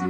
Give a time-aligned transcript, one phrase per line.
[0.00, 0.06] Bom,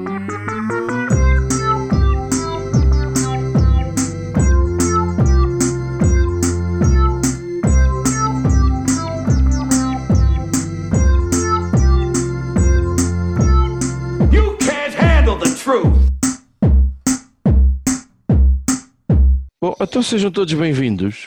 [19.80, 21.26] então sejam todos bem-vindos.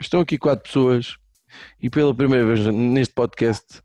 [0.00, 1.18] Estão aqui quatro pessoas
[1.78, 3.82] e pela primeira vez neste podcast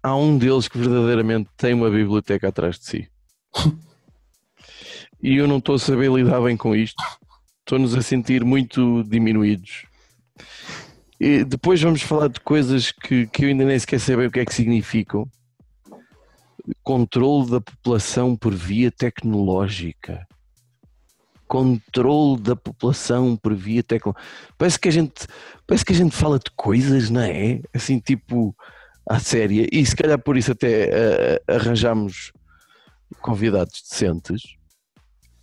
[0.00, 3.13] há um deles que verdadeiramente tem uma biblioteca atrás de si.
[5.22, 7.02] E eu não estou a saber lidar bem com isto.
[7.60, 9.86] Estou-nos a sentir muito diminuídos.
[11.18, 14.30] E depois vamos falar de coisas que, que eu ainda nem sequer sei bem o
[14.30, 15.26] que é que significam.
[16.82, 20.26] Controle da população por via tecnológica
[21.46, 24.26] controle da população por via tecnológica.
[24.58, 25.26] Parece que a gente,
[25.66, 27.60] parece que a gente fala de coisas, não é?
[27.72, 28.54] Assim, tipo,
[29.08, 29.68] à séria.
[29.70, 32.32] E se calhar por isso até uh, arranjamos
[33.20, 34.42] convidados decentes.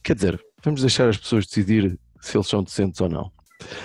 [0.03, 3.31] Quer dizer, vamos deixar as pessoas decidir se eles são decentes ou não.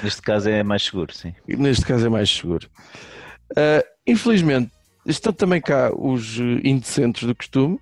[0.03, 1.35] Neste caso é mais seguro, sim.
[1.47, 2.69] Neste caso é mais seguro.
[3.53, 4.71] Uh, infelizmente,
[5.05, 7.79] estão também cá os indecentes do costume.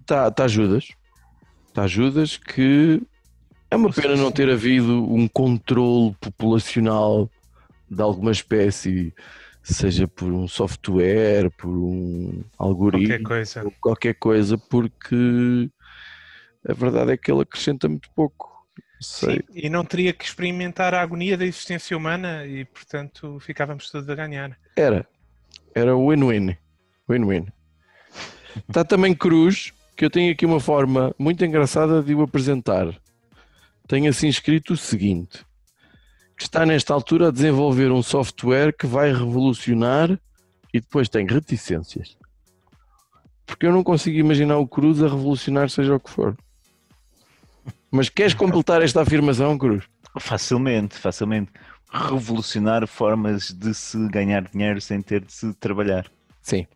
[0.00, 0.88] Está tá Judas.
[1.68, 3.02] Está Judas que
[3.70, 7.30] é uma pena não ter havido um controle populacional
[7.90, 9.12] de alguma espécie,
[9.74, 13.72] seja por um software, por um algoritmo, Qualquer coisa.
[13.80, 15.68] qualquer coisa, porque
[16.68, 18.54] a verdade é que ele acrescenta muito pouco.
[19.00, 19.36] Sei.
[19.36, 24.08] Sim, e não teria que experimentar a agonia da existência humana e, portanto, ficávamos todos
[24.08, 24.56] a ganhar.
[24.74, 25.06] Era.
[25.74, 26.56] Era win-win.
[27.08, 27.46] Win-win.
[28.68, 32.88] Está também Cruz, que eu tenho aqui uma forma muito engraçada de o apresentar.
[33.86, 35.44] Tem assim escrito o seguinte:
[36.36, 40.18] que está nesta altura a desenvolver um software que vai revolucionar
[40.72, 42.16] e depois tem reticências.
[43.46, 46.36] Porque eu não consigo imaginar o Cruz a revolucionar, seja o que for.
[47.90, 49.84] Mas queres completar esta afirmação, Cruz?
[50.18, 51.50] Facilmente, facilmente.
[51.90, 56.10] Revolucionar formas de se ganhar dinheiro sem ter de se trabalhar.
[56.42, 56.66] Sim.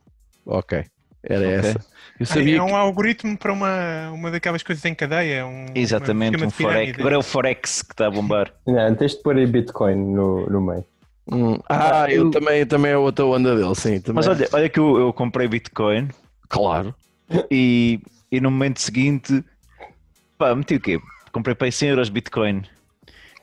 [0.46, 0.84] Ok.
[1.22, 1.54] Era Ok.
[1.58, 1.78] essa.
[2.19, 2.72] Eu É sabia um que.
[2.75, 5.47] algoritmo para uma, uma daquelas coisas em cadeia.
[5.47, 6.98] Um, Exatamente, um forex.
[6.98, 8.53] Agora é o forex que está a bombar.
[8.66, 10.84] Não, tens de pôr aí Bitcoin no, no meio.
[11.30, 14.00] Hum, Ah, eu também, também é outra onda dele, sim.
[14.00, 14.16] Também.
[14.16, 16.09] Mas olha, olha que eu, eu comprei Bitcoin
[16.48, 16.94] Claro.
[17.50, 18.00] e,
[18.32, 19.44] e no momento seguinte,
[20.36, 20.98] pá, meti o quê?
[21.32, 22.62] Comprei para aí 100 euros Bitcoin.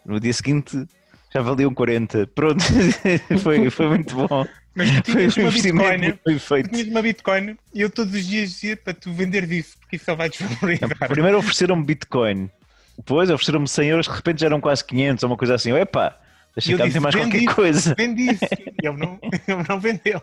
[0.06, 0.86] No dia seguinte
[1.34, 2.28] já valiam 40.
[2.36, 2.64] Pronto,
[3.42, 4.46] foi, foi muito bom.
[4.78, 6.64] Mas tu tinhas um uma Bitcoin.
[6.64, 9.96] Tu tinhas uma Bitcoin e eu todos os dias dizia para tu vender disso, porque
[9.96, 10.90] isso só vai desvalorizar.
[11.10, 12.48] Primeiro ofereceram-me Bitcoin,
[12.96, 15.74] depois ofereceram-me 100 euros, de repente já eram quase 500 ou uma coisa assim.
[15.74, 16.16] Epá,
[16.56, 17.96] deixa eu cá disse, mais "Vende qualquer isso, coisa.
[17.98, 18.46] Vende isso.
[18.84, 20.22] E ele não, ele não vendeu.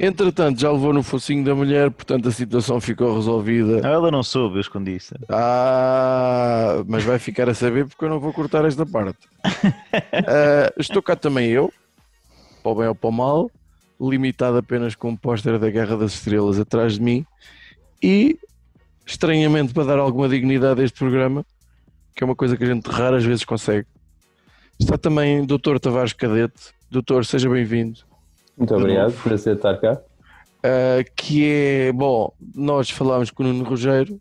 [0.00, 3.80] Entretanto, já levou no focinho da mulher, portanto a situação ficou resolvida.
[3.80, 5.14] Não, ela não soube, eu escondi isso.
[5.28, 9.18] Ah, mas vai ficar a saber porque eu não vou cortar esta parte.
[10.12, 11.72] Ah, estou cá também eu,
[12.60, 13.50] para o bem ou para o mal,
[14.00, 17.26] limitado apenas com um póster da Guerra das Estrelas atrás de mim
[18.02, 18.38] e,
[19.06, 21.44] estranhamente, para dar alguma dignidade a este programa,
[22.14, 23.86] que é uma coisa que a gente raras vezes consegue,
[24.78, 25.78] está também Dr.
[25.80, 26.72] Tavares Cadete.
[26.90, 28.00] Doutor, seja bem-vindo.
[28.56, 30.00] Muito obrigado por aceitar cá.
[30.58, 34.20] Uh, que é, bom, nós falámos com o Nuno Rogério,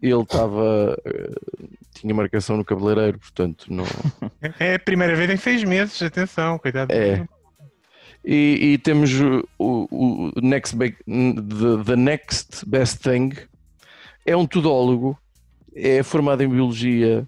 [0.00, 1.68] ele estava, uh,
[2.02, 3.84] tinha marcação no cabeleireiro, portanto não...
[4.58, 6.90] É a primeira vez em seis meses, atenção, cuidado.
[6.90, 7.26] É.
[8.24, 13.30] E, e temos o, o, o next be- the, the Next Best Thing,
[14.26, 15.18] é um tudólogo,
[15.74, 17.26] é formado em Biologia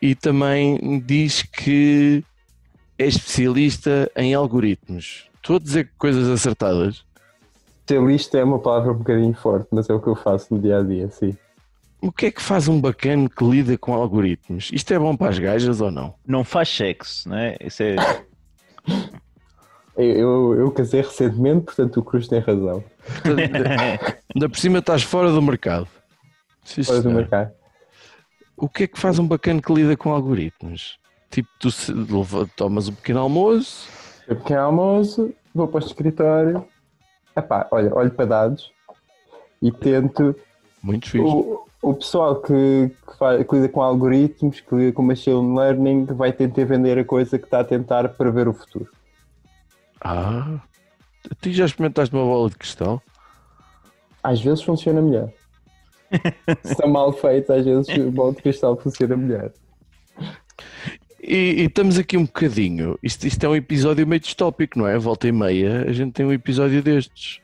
[0.00, 2.24] e também diz que
[2.98, 5.28] é especialista em algoritmos.
[5.36, 7.04] Estou a dizer coisas acertadas.
[7.80, 10.78] Especialista é uma palavra um bocadinho forte, mas é o que eu faço no dia
[10.78, 11.36] a dia, sim.
[12.00, 14.70] O que é que faz um bacana que lida com algoritmos?
[14.72, 16.14] Isto é bom para as gajas ou não?
[16.26, 17.56] Não faz sexo, não é?
[17.60, 17.96] Isso é.
[19.96, 22.84] Eu, eu, eu casei recentemente, portanto o Cruz tem razão.
[24.34, 25.88] Ainda por cima estás fora do mercado.
[26.64, 27.52] Sim, Fora do mercado.
[28.56, 30.98] O que é que faz um bacana que lida com algoritmos?
[31.30, 33.88] Tipo, tu se- leva- tomas um pequeno almoço,
[34.28, 36.66] Eu pequeno almoço, vou para o escritório,
[37.36, 38.70] epá, olha, olho para dados
[39.62, 40.34] e tento.
[40.82, 41.24] muito fixe.
[41.26, 46.06] O, o pessoal que, que, faz, que lida com algoritmos, que lida com machine learning,
[46.06, 48.90] vai tentar vender a coisa que está a tentar prever o futuro.
[50.00, 50.58] Ah,
[51.40, 53.00] tu já experimentaste uma bola de cristal?
[54.20, 55.30] Às vezes funciona melhor.
[56.64, 59.52] Se está mal feito, às vezes o bola de cristal funciona melhor.
[61.22, 62.98] E, e estamos aqui um bocadinho.
[63.00, 64.98] Isto, isto é um episódio meio distópico, não é?
[64.98, 67.40] Volta e meia, a gente tem um episódio destes.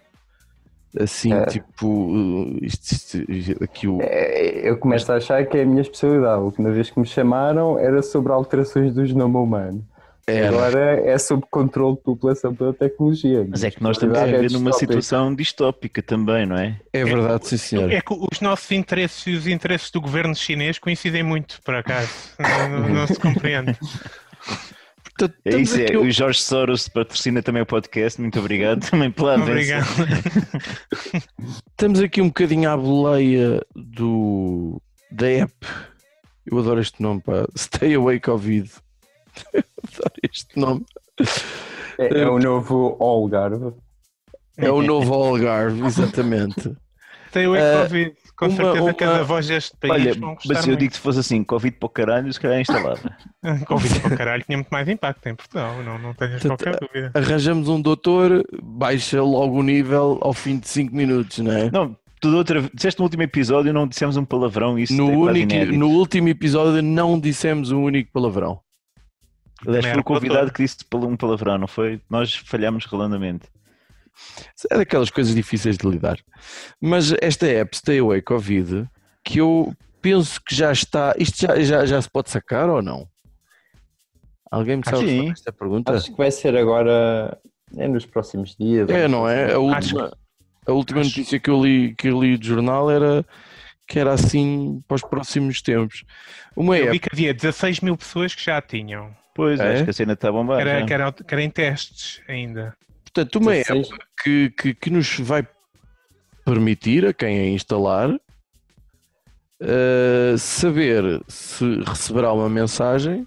[1.00, 1.46] Assim, É.
[1.46, 3.98] tipo, isto, isto- isto- aqui o.
[4.02, 6.34] É, Eu começo a achar que é a minha especialidade.
[6.34, 9.82] A última vez que me chamaram era sobre alterações do genoma humano.
[10.26, 10.48] Era.
[10.50, 13.44] Agora é sobre controle de população pela tecnologia.
[13.48, 14.92] Mas é que nós estamos a Especialidade é viver numa distópica.
[15.02, 16.76] situação distópica também, não é?
[16.92, 17.90] É verdade, sim, senhor.
[17.90, 22.08] É que os nossos interesses e os interesses do governo chinês coincidem muito, por acaso.
[22.38, 23.76] Não, não- não se compreende.
[25.44, 25.84] É isso, é.
[25.84, 28.20] aqui- O Jorge Soros patrocina também o podcast.
[28.20, 29.36] Muito obrigado também pela.
[29.36, 29.86] Obrigado.
[31.70, 34.80] Estamos aqui um bocadinho à boleia do,
[35.10, 35.54] da app.
[36.46, 37.46] Eu adoro este nome, pá.
[37.56, 38.70] Stay Away Covid.
[39.52, 40.84] Eu adoro este nome.
[41.98, 43.72] É, é o novo Algarve.
[44.56, 46.74] É o novo Algarve, exatamente.
[47.30, 48.14] Tem o Eh, Covid.
[48.36, 50.92] Com uma- certeza uma- cada voz deste país Olha, vão gostar mas se eu digo
[50.92, 52.98] que fosse assim, Covid para o caralho, se calhar instalava.
[53.42, 53.64] muito.
[53.66, 56.80] Covid para o caralho tinha muito mais impacto em Portugal, não, não tenhas Portanto, qualquer
[56.80, 57.10] dúvida.
[57.14, 61.70] Arranjamos um doutor, baixa logo o nível ao fim de 5 minutos, não é?
[61.70, 65.16] Não, tudo outra disseste no último episódio não dissemos um palavrão e isso No, é
[65.16, 68.60] único, no último episódio não dissemos um único palavrão.
[69.66, 72.00] Aliás, foi o convidado que disse um palavrão, não foi?
[72.10, 73.46] Nós falhámos relandamente.
[74.70, 76.18] É daquelas coisas difíceis de lidar.
[76.80, 78.86] Mas esta app Stay Away Covid,
[79.24, 81.14] que eu penso que já está.
[81.18, 83.06] Isto já, já, já se pode sacar ou não?
[84.50, 85.06] Alguém me sabe sim.
[85.06, 85.92] responder esta pergunta?
[85.92, 87.38] Acho que vai ser agora.
[87.76, 88.88] É nos próximos dias.
[88.90, 89.54] É, não é?
[89.54, 90.12] A última,
[90.66, 93.24] a última acho- notícia que eu li, que eu li do jornal era
[93.86, 96.04] que era assim para os próximos tempos.
[96.54, 99.14] Uma Eu app vi que havia 16 mil pessoas que já a tinham.
[99.34, 99.72] Pois, É?
[99.74, 100.56] acho que a cena está a bombar.
[100.62, 100.86] Que era, já.
[100.86, 102.74] que, era, que era em testes ainda.
[103.14, 103.98] Portanto, uma app 16.
[104.22, 105.46] que, que, que nos vai
[106.44, 108.18] permitir a quem a instalar
[109.60, 113.26] eh, saber se receberá uma mensagem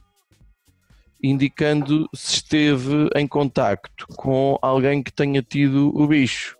[1.22, 6.58] indicando se esteve em contacto com alguém que tenha tido o bicho.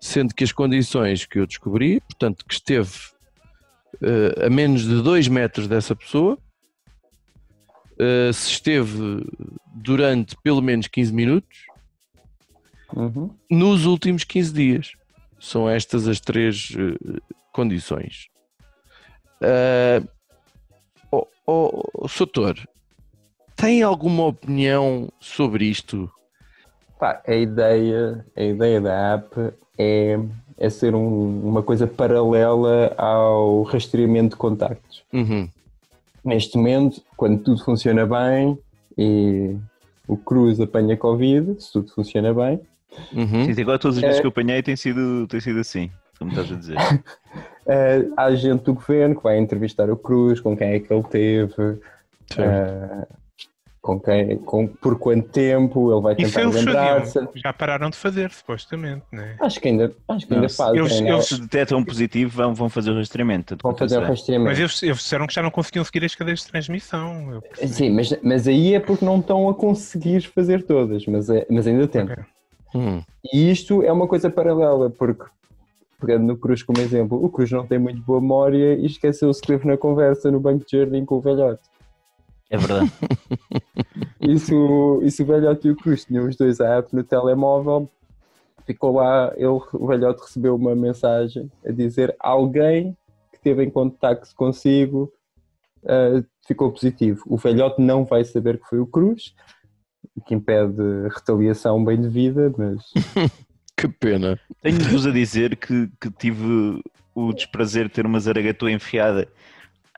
[0.00, 2.92] Sendo que as condições que eu descobri, portanto, que esteve
[4.02, 6.38] eh, a menos de 2 metros dessa pessoa,
[7.98, 9.24] eh, se esteve
[9.74, 11.71] durante pelo menos 15 minutos
[12.94, 13.30] Uhum.
[13.50, 14.92] nos últimos 15 dias.
[15.40, 17.18] São estas as três eh,
[17.52, 18.28] condições.
[19.40, 20.06] Uh,
[21.10, 22.54] oh, oh, Soutor,
[23.56, 26.08] tem alguma opinião sobre isto?
[26.98, 30.16] Pá, a ideia, a ideia da app é,
[30.56, 35.02] é ser um- uma coisa paralela ao rastreamento de contactos.
[35.12, 35.48] Uhum.
[36.24, 38.56] Neste momento, quando tudo funciona bem
[38.96, 39.56] e
[40.06, 42.60] o Cruz apanha Covid, se tudo funciona bem,
[43.12, 43.44] Uhum.
[43.54, 44.20] Sim, agora todas as vezes É.
[44.20, 46.76] que eu apanhei tem sido, tem sido assim, como estás a dizer.
[47.66, 51.02] eh, há gente do governo que vai entrevistar o Cruz, com quem é que ele
[51.04, 51.78] teve,
[52.38, 53.06] eh,
[53.80, 57.18] com quem, com, por quanto tempo, ele vai tentar lembrar-se.
[57.34, 59.34] Já pararam de fazer, supostamente, né?
[59.40, 60.78] Acho que ainda, acho que ainda Não, fazem.
[60.80, 61.08] eles- não?
[61.08, 63.56] eles- Se detectam um positivo, vão, vão fazer o rastreamento.
[63.60, 64.08] vão fazer o sei.
[64.08, 64.48] rastreamento.
[64.50, 67.42] Mas eles, eles disseram que já não conseguiam seguir as cadeias de transmissão.
[67.66, 71.66] Sim, mas, mas aí é porque não estão a conseguir fazer todas, mas, é- mas
[71.66, 72.12] ainda tentam.
[72.14, 72.24] Ok.
[72.74, 73.02] Hum.
[73.32, 75.24] E isto é uma coisa paralela, porque,
[76.00, 79.52] pegando no Cruz como exemplo, o Cruz não tem muito boa memória e esqueceu-se que
[79.52, 81.62] esteve na conversa no banco de jardim com o velhote.
[82.50, 82.92] É verdade.
[84.24, 87.90] E se o, velhote e o Cruz tinham os dois a app no telemóvel,
[88.64, 92.96] ficou lá, ele, o velhote recebeu uma mensagem a dizer alguém
[93.32, 95.12] que esteve em contacto consigo
[95.86, 97.22] ah, ficou positivo.
[97.26, 99.34] O velhote não vai saber que foi o Cruz,
[100.20, 102.82] que impede retaliação bem devida, mas
[103.76, 104.38] Que pena.
[104.60, 106.82] Tenho-vos a dizer que, que tive
[107.14, 109.26] o desprazer de ter uma zaragatua enfiada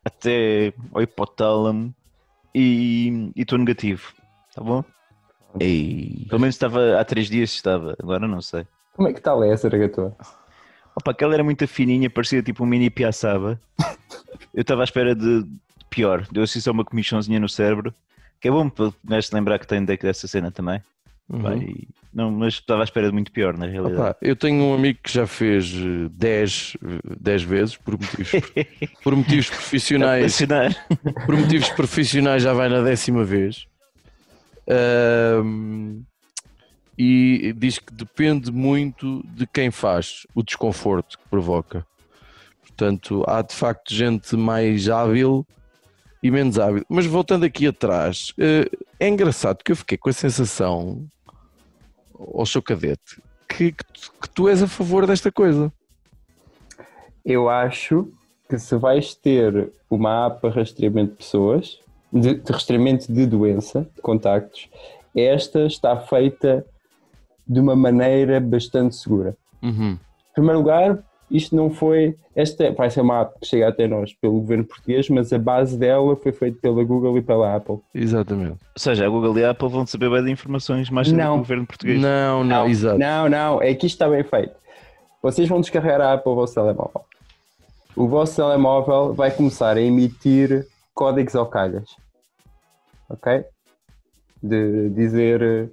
[0.05, 1.95] até ao hipotálamo
[2.55, 4.13] e e estou negativo.
[4.55, 4.85] Tá bom?
[5.61, 6.27] Ei.
[6.29, 8.67] Pelo menos estava há três dias estava, agora não sei.
[8.95, 10.17] como é que tal é essa ragatua?
[10.97, 13.61] Opa, aquela era muito fininha, parecia tipo um mini piaçaba.
[14.55, 16.27] Eu estava à espera de de pior.
[16.31, 17.95] Deu assim só uma comichãozinha no cérebro.
[18.45, 20.79] Que é bom para o gajo se lembrar que tem dessa cena também.
[21.31, 21.87] Uhum.
[22.13, 24.03] Não, mas estava à espera de muito pior, na realidade.
[24.03, 25.73] Opa, eu tenho um amigo que já fez
[26.11, 26.77] 10
[27.19, 28.33] 10 vezes por motivos,
[29.03, 30.37] por motivos profissionais.
[31.25, 33.67] Por motivos profissionais já vai na décima vez.
[34.69, 36.03] Ahm,
[36.99, 41.87] e diz que depende muito de quem faz o desconforto que provoca.
[42.61, 45.47] Portanto, há de facto gente mais hábil
[46.25, 46.83] e menos hábil.
[46.89, 48.65] Mas voltando aqui atrás, eh,
[48.99, 51.07] é engraçado que eu fiquei com a sensação,
[52.19, 55.71] ao seu cadete, que, que tu- que tu és a favor desta coisa.
[57.23, 58.11] Eu acho
[58.49, 61.79] que se vais ter uma app para rastreamento de pessoas,
[62.11, 64.69] de, de rastreamento de doença, de contactos,
[65.15, 66.65] esta está feita
[67.47, 69.37] de uma maneira bastante segura.
[69.63, 69.93] Uhum.
[69.93, 72.17] Em primeiro lugar, isto não foi.
[72.35, 75.77] Esta vai ser uma app que chega até nós pelo governo português, mas a base
[75.77, 77.79] dela foi feita pela Google e pela Apple.
[77.95, 78.53] Exatamente.
[78.53, 81.37] Ou seja, a Google e a Apple vão saber bem de informações mais Não.
[81.37, 82.01] o governo português.
[82.01, 82.99] Não, não, exato.
[82.99, 84.55] Não, não, é que isto está bem feito.
[85.23, 87.05] Vocês vão descarregar a app para o vosso telemóvel.
[87.97, 91.97] O vosso telemóvel vai começar a emitir códigos ao calhas.
[93.09, 93.45] Ok?
[94.43, 95.71] De dizer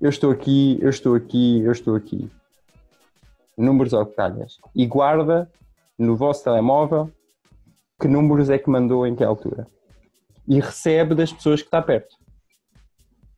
[0.00, 2.30] eu estou aqui, eu estou aqui, eu estou aqui.
[3.56, 4.58] Números ao calhas.
[4.74, 5.50] E guarda
[5.98, 7.10] no vosso telemóvel
[8.00, 9.66] que números é que mandou em que altura.
[10.46, 12.16] E recebe das pessoas que está perto.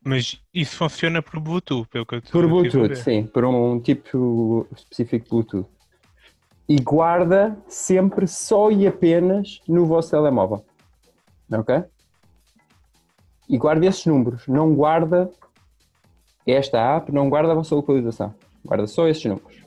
[0.05, 5.25] Mas isso funciona por Bluetooth, pelo que eu Por Bluetooth, sim, por um tipo específico
[5.25, 5.69] de Bluetooth.
[6.69, 10.65] E guarda sempre só e apenas no vosso telemóvel.
[11.51, 11.85] Ok?
[13.49, 14.47] E guarda esses números.
[14.47, 15.31] Não guarda
[16.47, 18.35] esta app, não guarda a vossa localização.
[18.65, 19.63] Guarda só esses números.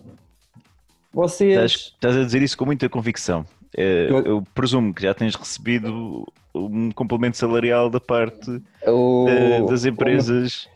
[1.14, 1.52] Vocês.
[1.52, 3.46] Estás, estás a dizer isso com muita convicção.
[3.76, 9.66] É, Eu- eu presumo que já tens recebido um complemento salarial da parte o- de-
[9.70, 10.68] das empresas.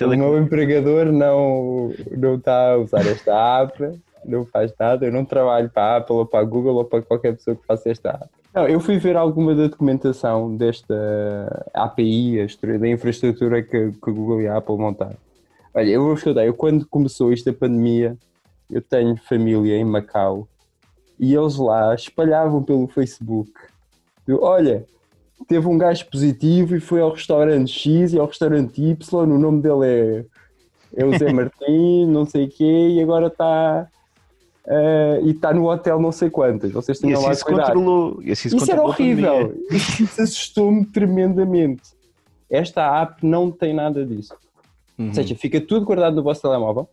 [0.00, 5.04] O meu empregador não, não está a usar esta app, não faz nada.
[5.06, 7.66] Eu não trabalho para a Apple ou para a Google ou para qualquer pessoa que
[7.66, 8.28] faça esta app.
[8.54, 14.40] Não, eu fui ver alguma da documentação desta API, a da infraestrutura que, que Google
[14.40, 15.16] e a Apple montaram.
[15.74, 18.16] Olha, eu vou escutar, eu quando começou esta pandemia,
[18.70, 20.48] eu tenho família em Macau
[21.18, 23.50] e eles lá espalhavam pelo Facebook.
[24.26, 24.84] Eu, Olha,
[25.48, 29.62] teve um gajo positivo e foi ao restaurante X e ao restaurante Y, o nome
[29.62, 29.86] dele
[30.94, 33.88] é, é o Zé Martim, não sei o quê, e agora está
[34.66, 36.72] eh, e está no hotel não sei quantas.
[36.72, 38.20] Vocês tinham assim lá controlou.
[38.22, 39.54] E assim Isso era a horrível.
[39.70, 41.94] Isso, isso assustou-me tremendamente.
[42.50, 44.34] Esta app não tem nada disso.
[44.98, 45.08] Uhum.
[45.08, 46.88] Ou seja, fica tudo guardado no vosso telemóvel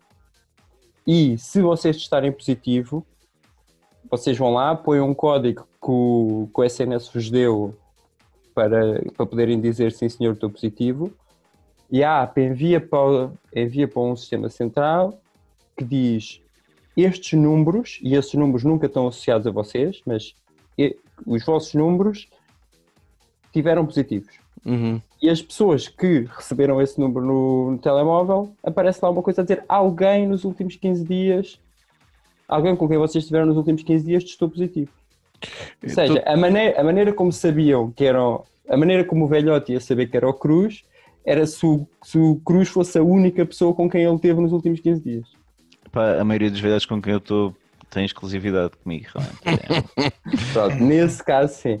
[1.06, 3.04] e se vocês testarem positivo,
[4.10, 7.74] vocês vão lá, põem um código que o, que o SNS vos deu
[8.54, 11.12] para, para poderem dizer sim senhor, estou positivo
[11.90, 15.20] e a app envia para, envia para um sistema central
[15.76, 16.40] que diz
[16.96, 20.34] estes números, e esses números nunca estão associados a vocês, mas
[21.26, 22.28] os vossos números
[23.52, 24.32] tiveram positivos.
[24.64, 25.00] Uhum.
[25.24, 29.42] E as pessoas que receberam esse número no, no telemóvel, aparece lá uma coisa a
[29.42, 31.58] dizer alguém nos últimos 15 dias,
[32.46, 34.90] alguém com quem vocês estiveram nos últimos 15 dias testou positivo.
[35.82, 39.72] Ou seja, a maneira, a maneira como sabiam que eram, a maneira como o velhote
[39.72, 40.84] ia saber que era o Cruz,
[41.24, 44.52] era se o, se o Cruz fosse a única pessoa com quem ele teve nos
[44.52, 45.26] últimos 15 dias.
[45.90, 47.56] Pá, a maioria dos velhotes com quem eu estou
[47.88, 49.06] tem exclusividade comigo.
[49.14, 49.40] realmente.
[49.96, 50.10] É.
[50.52, 51.80] Pronto, nesse caso, sim.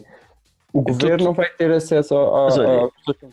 [0.74, 3.32] O governo não vai ter acesso ao, Mas olha, vocês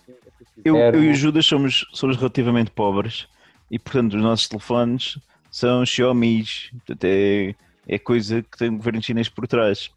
[0.64, 3.28] Eu, eu e o Judas somos, somos relativamente pobres
[3.72, 5.18] e, portanto, os nossos telefones
[5.50, 6.44] são Xiaomi.
[6.72, 7.56] Portanto, é,
[7.88, 9.90] é coisa que tem o governo chinês por trás.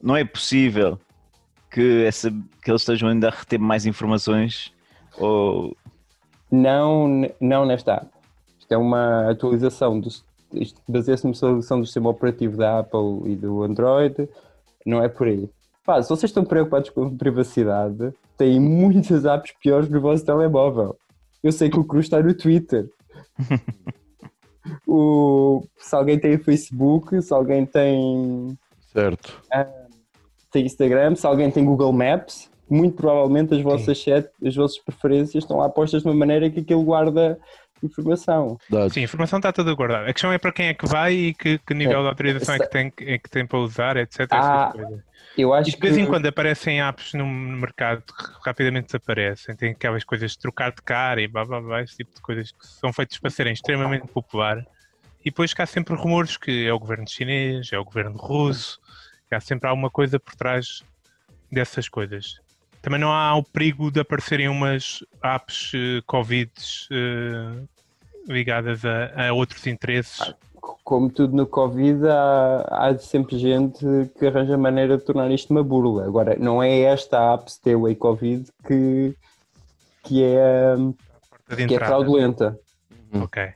[0.00, 0.96] Não é possível
[1.72, 2.30] que, essa,
[2.62, 4.72] que eles estejam ainda a reter mais informações
[5.18, 5.76] ou
[6.52, 8.06] Não, não nesta app.
[8.60, 10.08] Isto é uma atualização, do,
[10.54, 14.28] isto baseia-se numa atualização do sistema operativo da Apple e do Android,
[14.84, 15.50] não é por aí.
[15.86, 20.96] Pá, se vocês estão preocupados com privacidade, têm muitas apps piores no vosso telemóvel.
[21.44, 22.90] Eu sei que o Cruz está no Twitter.
[24.84, 28.58] o, se alguém tem Facebook, se alguém tem,
[28.92, 29.40] Certo.
[30.50, 35.44] tem Instagram, se alguém tem Google Maps, muito provavelmente as vossas, chat, as vossas preferências
[35.44, 37.38] estão lá postas de uma maneira que aquilo guarda
[37.82, 38.58] informação.
[38.68, 38.92] Dados.
[38.92, 40.08] Sim, a informação está toda guardada.
[40.08, 42.54] A questão é para quem é que vai e que, que nível É, de autorização
[42.54, 44.26] é que tem, é que tem para usar, etc.
[44.30, 44.72] Ah.
[45.36, 46.00] Eu acho E de vez que...
[46.00, 49.54] em quando aparecem apps no mercado que rapidamente desaparecem.
[49.54, 52.50] Tem aquelas coisas de trocar de cara e blá blá blá, esse tipo de coisas
[52.50, 54.66] que são feitas para serem extremamente popular.
[55.20, 58.80] E depois cá há sempre rumores que é o governo chinês, é o governo russo,
[59.28, 60.82] que há sempre alguma coisa por trás
[61.50, 62.40] dessas coisas.
[62.86, 66.52] Também não há o perigo de aparecerem umas apps eh, Covid
[66.92, 67.64] eh,
[68.28, 70.32] ligadas a, a outros interesses.
[70.84, 73.84] como tudo no Covid, há, há sempre gente
[74.16, 76.04] que arranja maneira de tornar isto uma burla.
[76.06, 79.16] Agora, não é esta app Stay Covid que,
[80.04, 80.76] que, é,
[81.66, 82.56] que é fraudulenta.
[83.14, 83.48] Ok.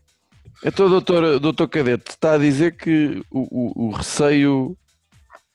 [0.64, 4.76] Então, doutor, doutor Cadete, está a dizer que o, o- o receio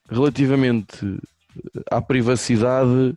[0.10, 1.20] relativamente
[1.92, 3.14] à privacidade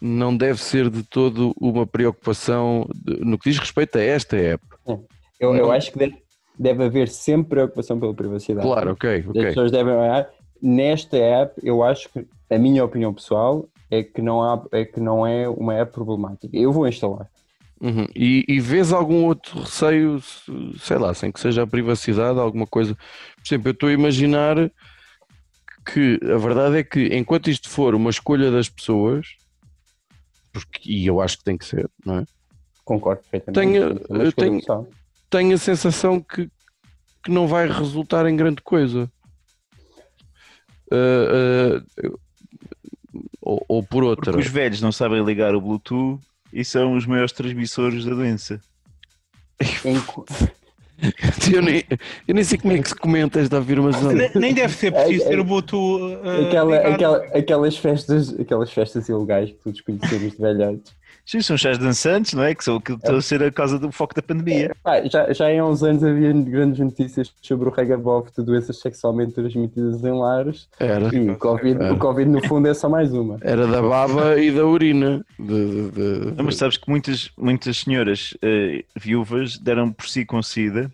[0.00, 4.62] não deve ser de todo uma preocupação de- no que diz respeito a esta app.
[4.86, 5.70] Eu, eu Não.
[5.72, 6.16] acho que deve,
[6.58, 8.66] deve haver sempre preocupação pela privacidade.
[8.66, 9.42] Claro, ok, As ok.
[9.44, 10.28] pessoas devem olhar.
[10.62, 14.98] Nesta app, eu acho que, a minha opinião pessoal, é que não, há, é que
[15.00, 16.56] não é uma app problemática.
[16.56, 17.28] Eu vou instalar.
[17.80, 18.06] Uhum.
[18.16, 22.66] E, e vês algum outro receio, se- sei lá, sem que seja a privacidade, alguma
[22.66, 22.94] coisa?
[22.94, 24.56] Por exemplo, eu estou a imaginar
[25.92, 29.26] que a verdade é que enquanto isto for uma escolha das pessoas,
[30.64, 32.24] porque, e eu acho que tem que ser, não é?
[32.84, 33.72] Concordo perfeitamente.
[33.72, 34.88] Tenho- tenho-.
[35.28, 36.48] Tenho a sensação que,
[37.24, 39.10] que não vai resultar em grande coisa.
[40.90, 42.10] Ah, ah,
[43.40, 44.32] ou, ou por outra.
[44.32, 46.20] Porque os velhos não sabem ligar o Bluetooth
[46.52, 48.60] e são os maiores transmissores da doença.
[51.52, 51.84] Eu nem,
[52.26, 54.12] eu nem sei como é que se comenta esta afirmação.
[54.12, 56.02] Ne- Nem deve ser preciso É- é- ter o Bluetooth.
[56.16, 56.92] uh, Aquela, ligado.
[56.94, 60.92] aquela, aquelas, festas, aquelas festas ilegais que todos conhecemos de velhotes.
[61.28, 62.54] Sim, são chás dançantes, não é?
[62.54, 64.72] Que são que estão a ser a causa do foco da pandemia.
[64.80, 69.32] Pá, já, já há uns anos havia grandes notícias sobre o regabof de doenças sexualmente
[69.32, 71.12] transmitidas em lares Era.
[71.12, 71.92] e o COVID, Era.
[71.94, 73.38] o COVID no fundo é só mais uma.
[73.40, 75.26] Era da baba e da urina.
[75.36, 80.24] De, de- de- Não, mas sabes que muitas, muitas senhoras eh, viúvas deram por si
[80.24, 80.88] com sida.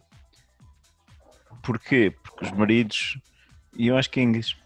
[1.62, 2.10] Porquê?
[2.22, 3.18] Porque os maridos
[3.76, 4.56] iam às kingues.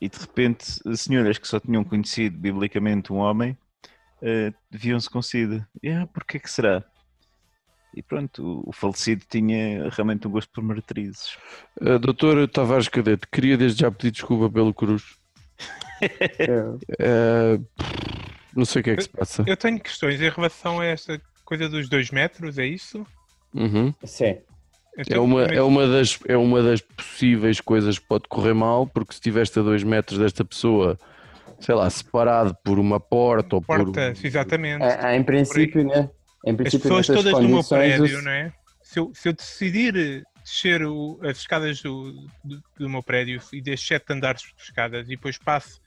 [0.00, 3.54] E de repente, as senhoras que só tinham conhecido biblicamente um homem
[4.22, 5.66] eh, viam-se com sida.
[5.82, 6.84] E ah, porquê que será?
[7.94, 11.36] E pronto, o, falecido tinha realmente um gosto por meretrizes.
[11.80, 15.02] Uh, doutor Tavares Cadete, queria desde já pedir desculpa pelo Cruz.
[16.38, 16.62] É,
[17.52, 17.66] Uh,
[18.56, 19.44] não sei o que é que se passa.
[19.46, 23.06] Eu tenho questões em relação a esta coisa dos dois metros, é isso?
[23.54, 23.92] Uhum.
[24.04, 24.38] sim.
[25.08, 29.12] É, uma, é, uma das, é uma das possíveis coisas que pode correr mal, porque
[29.12, 30.98] se estiveste a dois metros desta pessoa,
[31.60, 33.84] sei lá, separado por uma porta ou por.
[33.84, 34.82] Portas, exatamente.
[34.82, 36.10] Ah, em princípio, né?
[36.44, 38.52] Em As princípio, pessoas nessas todas do meu prédio, o- não é?
[38.82, 42.12] Se eu, se eu decidir eh, descer o- as escadas do,
[42.42, 45.80] do, do meu prédio e descer sete andares de escadas e depois passo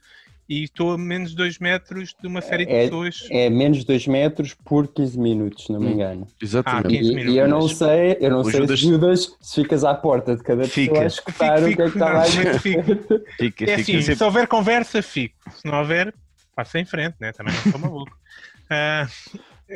[0.48, 3.26] e estou a menos de dois metros de uma série de É- pessoas.
[3.30, 5.90] É menos de 2 metros por 15 minutos, se não me Hum.
[5.92, 6.28] engano.
[6.40, 6.86] Exatamente.
[6.86, 7.34] Ah, 15 E, minutos.
[7.34, 10.36] e eu não sei, eu não O sei Judas- se Judas, se ficas à porta
[10.36, 11.00] de cada pessoa Fica.
[11.02, 12.24] a escutar Fico, o que é que está lá.
[12.24, 12.58] fico.
[12.58, 15.34] Fica, É fica assim, sempre- se houver conversa, fico.
[15.50, 16.14] Se não houver,
[16.54, 17.32] passa em frente, né?
[17.32, 18.16] Também não sou maluco.
[18.70, 19.06] Ah,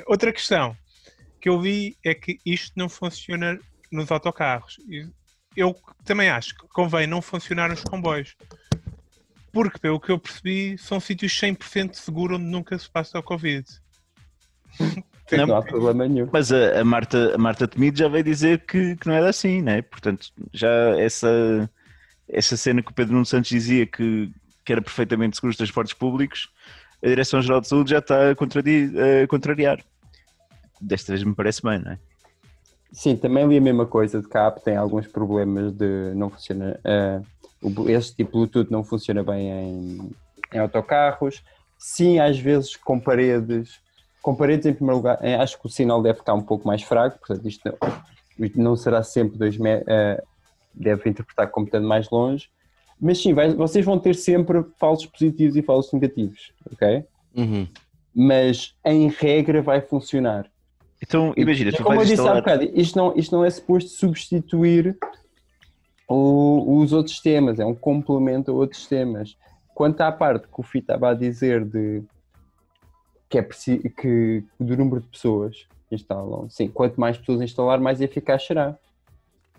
[0.07, 0.75] outra questão
[1.41, 3.59] que eu vi é que isto não funciona
[3.93, 4.79] nos autocarros.
[4.89, 5.07] E
[5.57, 8.35] Eu também acho que convém não funcionar nos comboios.
[9.59, 13.67] Porque, pelo que eu percebi, são sítios 100% seguros onde nunca se passa o Covid.
[15.33, 16.29] Não, Não há problema nenhum.
[16.33, 19.61] Mas a, a Marta, a Marta Temido já veio dizer que, que não era assim,
[19.61, 19.83] né?
[19.83, 21.69] Portanto, já essa,
[22.29, 24.31] essa cena que o Pedro Nuno Santos dizia que,
[24.65, 26.49] que era perfeitamente seguro os transportes públicos,
[27.03, 28.93] a Direção-Geral de Saúde já está a, contrari-
[29.25, 29.85] a contrariar.
[30.81, 31.99] Desta vez me parece bem, não é?
[32.93, 36.79] Sim, também li a mesma coisa de CAP, tem alguns problemas de não funciona.
[36.85, 37.21] eh,
[37.89, 40.11] este tipo de Bluetooth não funciona bem em,
[40.55, 41.43] em autocarros.
[41.79, 43.81] Sim, às vezes com paredes.
[44.23, 46.83] Com paredes, em primeiro lugar, eh, acho que o sinal deve estar um pouco mais
[46.83, 47.63] fraco, portanto, isto
[48.57, 49.87] não, não será sempre 2 metros.
[50.75, 52.49] deve interpretar como estando mais longe.
[53.01, 57.05] Mas sim, vai- vocês vão ter sempre falsos positivos e falsos negativos, ok?
[57.37, 57.67] Uhum.
[58.15, 60.47] Mas em regra vai funcionar.
[61.01, 62.43] Então, imagina, E tu como eu vais disse há instalar...
[62.43, 64.97] bocado, isto não, isto não é suposto substituir
[66.09, 69.37] o- os outros sistemas, é um complemento a outros sistemas.
[69.75, 72.03] Quanto à parte que o Fih estava a dizer de
[73.29, 77.79] que é preciso que do número de pessoas que instalam, sim, quanto mais pessoas instalar,
[77.79, 78.77] mais eficaz será.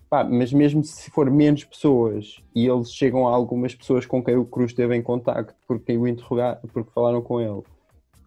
[0.09, 4.35] Pá, mas mesmo se for menos pessoas e eles chegam a algumas pessoas com quem
[4.35, 7.61] o Cruz esteve em contacto porque o interrogar, porque falaram com ele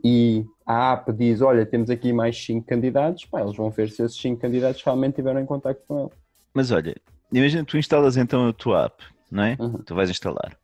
[0.05, 4.03] e a app diz, olha, temos aqui mais 5 candidatos, pá, eles vão ver se
[4.03, 6.11] esses 5 candidatos realmente tiveram em contacto com ele.
[6.55, 6.95] Mas olha,
[7.33, 9.57] imagina, tu instalas então a tua app, não é?
[9.59, 9.83] Uhum.
[9.83, 10.57] Tu vais instalar.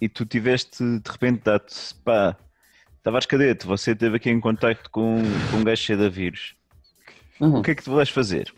[0.00, 2.36] E tu tiveste, de repente, dá-te, pá,
[3.02, 5.18] Tavares Cadete, você esteve aqui em contacto com,
[5.50, 6.54] com um gajo cheio de vírus.
[7.40, 8.52] O que é que tu vais fazer?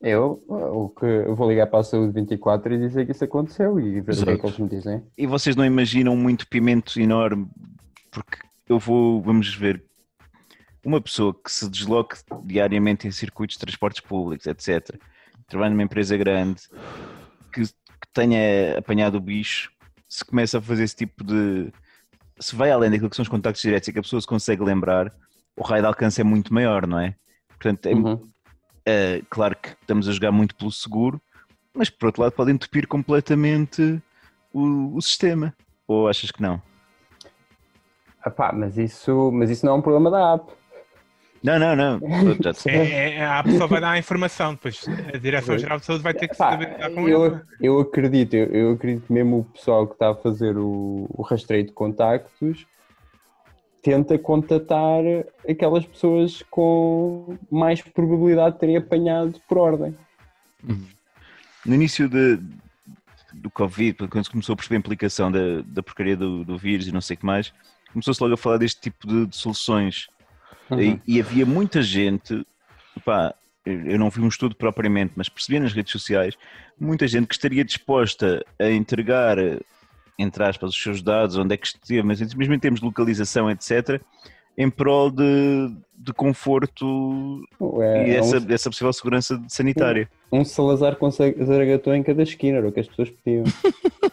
[0.00, 3.78] Eu, o que, eu vou ligar para a Saúde 24 e dizer que isso aconteceu
[3.78, 4.38] e ver o que é Exato.
[4.38, 5.02] que eles me dizem.
[5.18, 7.48] E vocês não imaginam muito pimento enorme,
[8.10, 9.84] porque eu vou, vamos ver,
[10.84, 14.96] uma pessoa que se desloque diariamente em circuitos de transportes públicos, etc.,
[15.50, 16.62] trabalha numa empresa grande,
[17.52, 19.70] que, que tenha apanhado o bicho,
[20.08, 21.70] se começa a fazer esse tipo de.
[22.38, 24.62] Se vai além daquilo que são os contactos diretos e que a pessoa se consegue
[24.62, 25.12] lembrar,
[25.56, 27.14] o raio de alcance é muito maior, não é?
[27.48, 28.26] Portanto, é, Uhum.
[28.86, 31.20] é claro que estamos a jogar muito pelo seguro,
[31.74, 34.00] mas por outro lado pode entupir completamente
[34.52, 35.54] o, o sistema.
[35.86, 36.62] Ou achas que não?
[38.22, 40.52] Ah pá, mas isso, mas isso não é um problema da app.
[41.42, 42.00] Não, não, não.
[42.36, 46.12] Te- É, é, a pessoa vai dar a informação, depois a Direção-Geral de Saúde vai
[46.12, 47.40] ter que Pá, saber lidar com eu, ele.
[47.60, 51.22] eu acredito, eu, eu acredito que mesmo o pessoal que está a fazer o, o
[51.22, 52.66] rastreio de contactos
[53.82, 55.02] tenta contatar
[55.48, 59.96] aquelas pessoas com mais probabilidade de terem apanhado por ordem.
[61.64, 62.38] No início de,
[63.32, 66.86] do Covid, quando se começou a perceber a implicação da, da porcaria do, do vírus
[66.86, 67.50] e não sei o que mais,
[67.90, 70.08] começou-se logo a falar deste tipo de, de soluções.
[70.70, 70.80] Uhum.
[70.80, 72.46] E, e havia muita gente,
[73.04, 76.36] pá, eu não vi um estudo propriamente, mas percebia nas redes sociais,
[76.78, 79.36] muita gente que estaria disposta a entregar,
[80.18, 83.50] entre aspas, os seus dados, onde é que esteve, mas mesmo em termos de localização,
[83.50, 84.00] etc.,
[84.58, 87.42] em prol de, de conforto
[87.80, 90.10] É, e é essa, um, dessa possível segurança sanitária.
[90.30, 93.44] um Salazar com Zaragatão em cada esquina, era o que as pessoas pediam.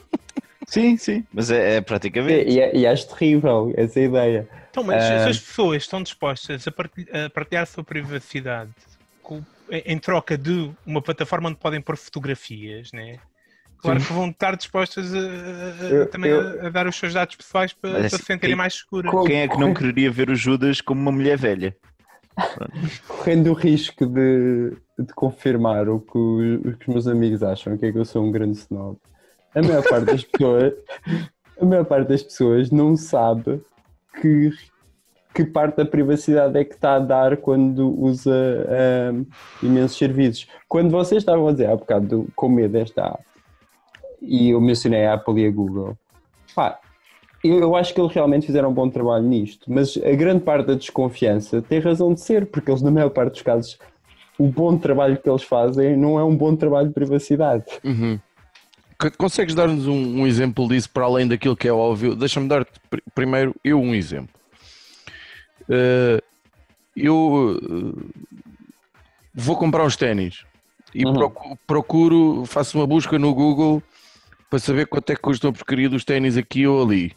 [0.67, 2.49] Sim, sim, mas é, é praticamente.
[2.49, 4.49] e, e, é- e acho terrível essa ideia.
[4.77, 5.23] Então, mas Ah.
[5.23, 8.69] se as pessoas estão dispostas a partilhar, a partilhar a sua privacidade
[9.23, 13.17] com- em troca de uma plataforma onde podem pôr fotografias, né?
[13.79, 17.73] Claro que vão estar dispostas a, Eu- também eu- a, dar os seus dados pessoais
[17.73, 19.11] para, Mas para assim, se sentirem quem- mais seguras.
[19.25, 21.75] Quem é que não quereria ver o Judas como uma mulher velha?
[23.07, 27.75] Correndo o risco de, de confirmar o que, os, o que os meus amigos acham,
[27.77, 28.95] que é que eu sou um grande snob.
[29.55, 30.73] A maior parte das pessoas,
[31.59, 33.59] a maior parte das pessoas não sabe
[34.21, 34.51] que,
[35.33, 38.33] que parte da privacidade é que está a dar quando usa
[39.11, 39.23] ahm,
[39.61, 40.47] imensos serviços.
[40.67, 43.23] Quando vocês estavam a dizer há bocado do- com medo desta app,
[44.21, 45.95] e eu mencionei a Apple e a Google,
[46.55, 46.79] pá,
[47.43, 50.67] eu, eu acho que eles realmente fizeram um bom trabalho nisto, mas a grande parte
[50.67, 53.77] da desconfiança tem razão de ser, porque eles, na maior parte dos casos,
[54.39, 57.65] o bom trabalho que eles fazem não é um bom trabalho de privacidade.
[57.83, 58.19] Uhum.
[58.99, 62.15] Co- Consegues dar-nos um, um exemplo disso para além daquilo que é óbvio?
[62.15, 64.33] Deixa-me dar-te pr- primeiro eu um exemplo.
[65.69, 66.21] Eh,
[66.95, 68.23] eu eh,
[69.33, 70.45] vou comprar uns ténis
[70.95, 71.13] e Uhum.
[71.13, 73.83] procu- procuro, faço uma busca no Google
[74.49, 77.13] para saber quanto é que custa a porcaria dos ténis aqui ou ali.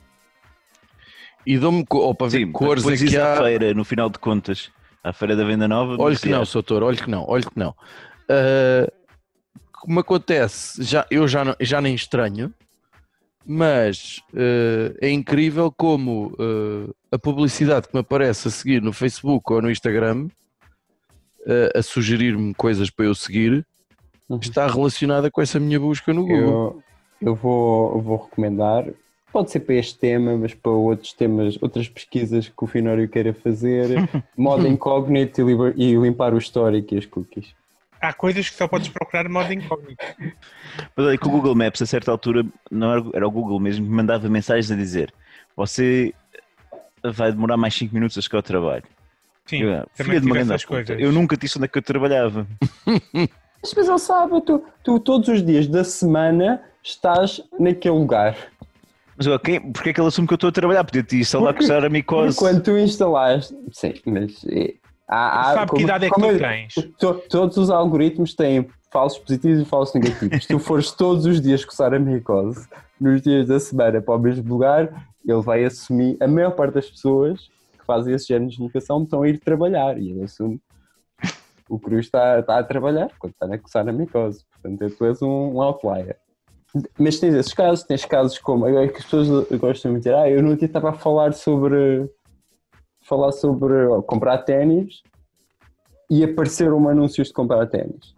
[1.46, 3.36] E dou-me ou para ver Sim, cores depois é que há.
[3.38, 4.70] feira, no final de contas,
[5.02, 5.96] à feira da venda nova.
[5.98, 6.44] Olha que não.
[6.44, 7.74] Soutor, olha que não, olha que não.
[9.80, 12.52] Como acontece, já, eu já, não- já nem estranho,
[13.46, 19.52] mas ah, é incrível como ah, a publicidade que me aparece a seguir no Facebook
[19.52, 20.28] ou no Instagram,
[21.46, 23.66] ah, a sugerir-me coisas para eu seguir,
[24.42, 26.82] está relacionada com essa minha busca no Google.
[27.20, 28.86] Eu, eu vou, eu vou recomendar,
[29.32, 33.32] pode ser para este tema, mas para outros temas, outras pesquisas que o Finório queira
[33.32, 33.88] fazer,
[34.36, 37.54] modo incógnito e, e limpar o histórico e as cookies.
[38.00, 40.04] Há coisas que só podes procurar de modo incógnito.
[40.96, 43.84] Mas olha que o Google Maps, a certa altura, não era, era o Google mesmo
[43.84, 45.12] que mandava mensagens a dizer:
[45.56, 46.14] Você
[47.04, 48.84] vai demorar mais 5 minutos a chegar ao trabalho.
[49.46, 51.00] Sim, Eu, filha de uma grande coisas.
[51.00, 52.46] Eu nunca disse onde é que eu trabalhava.
[53.62, 58.34] Mas, mas ele sabe, tu, tu todos os dias da semana estás naquele lugar.
[59.16, 60.82] Mas quem, porque é que ele assume que eu estou a trabalhar?
[60.82, 62.38] Podia-te instalar a coçar a micose.
[62.38, 63.54] Quando tu instalaste.
[63.70, 64.42] Sim, mas.
[64.48, 64.74] é,
[65.10, 66.74] há, há- Sabe que como- idade é que tu eu- tens?
[66.98, 70.42] to- todos os algoritmos têm falsos positivos e falsos negativos.
[70.42, 72.66] Se tu fores todos os dias coçar a micose,
[73.00, 76.16] nos dias da semana para o mesmo lugar, ele vai assumir.
[76.20, 79.98] A maior parte das pessoas que fazem esse género de deslocação estão a ir trabalhar
[79.98, 80.60] e ele assume.
[81.68, 84.44] O Cruz está, está a trabalhar quando está a coçar a micose.
[84.60, 86.16] Portanto, tu és um, um outlier.
[86.98, 88.66] Mas tens esses casos, tens casos como.
[88.66, 92.08] É que as pessoas gostam de dizer, ah, eu no dia estava a falar sobre.
[93.10, 93.74] Falar sobre
[94.06, 95.02] comprar ténis
[96.08, 98.14] e apareceram anúncios de comprar ténis.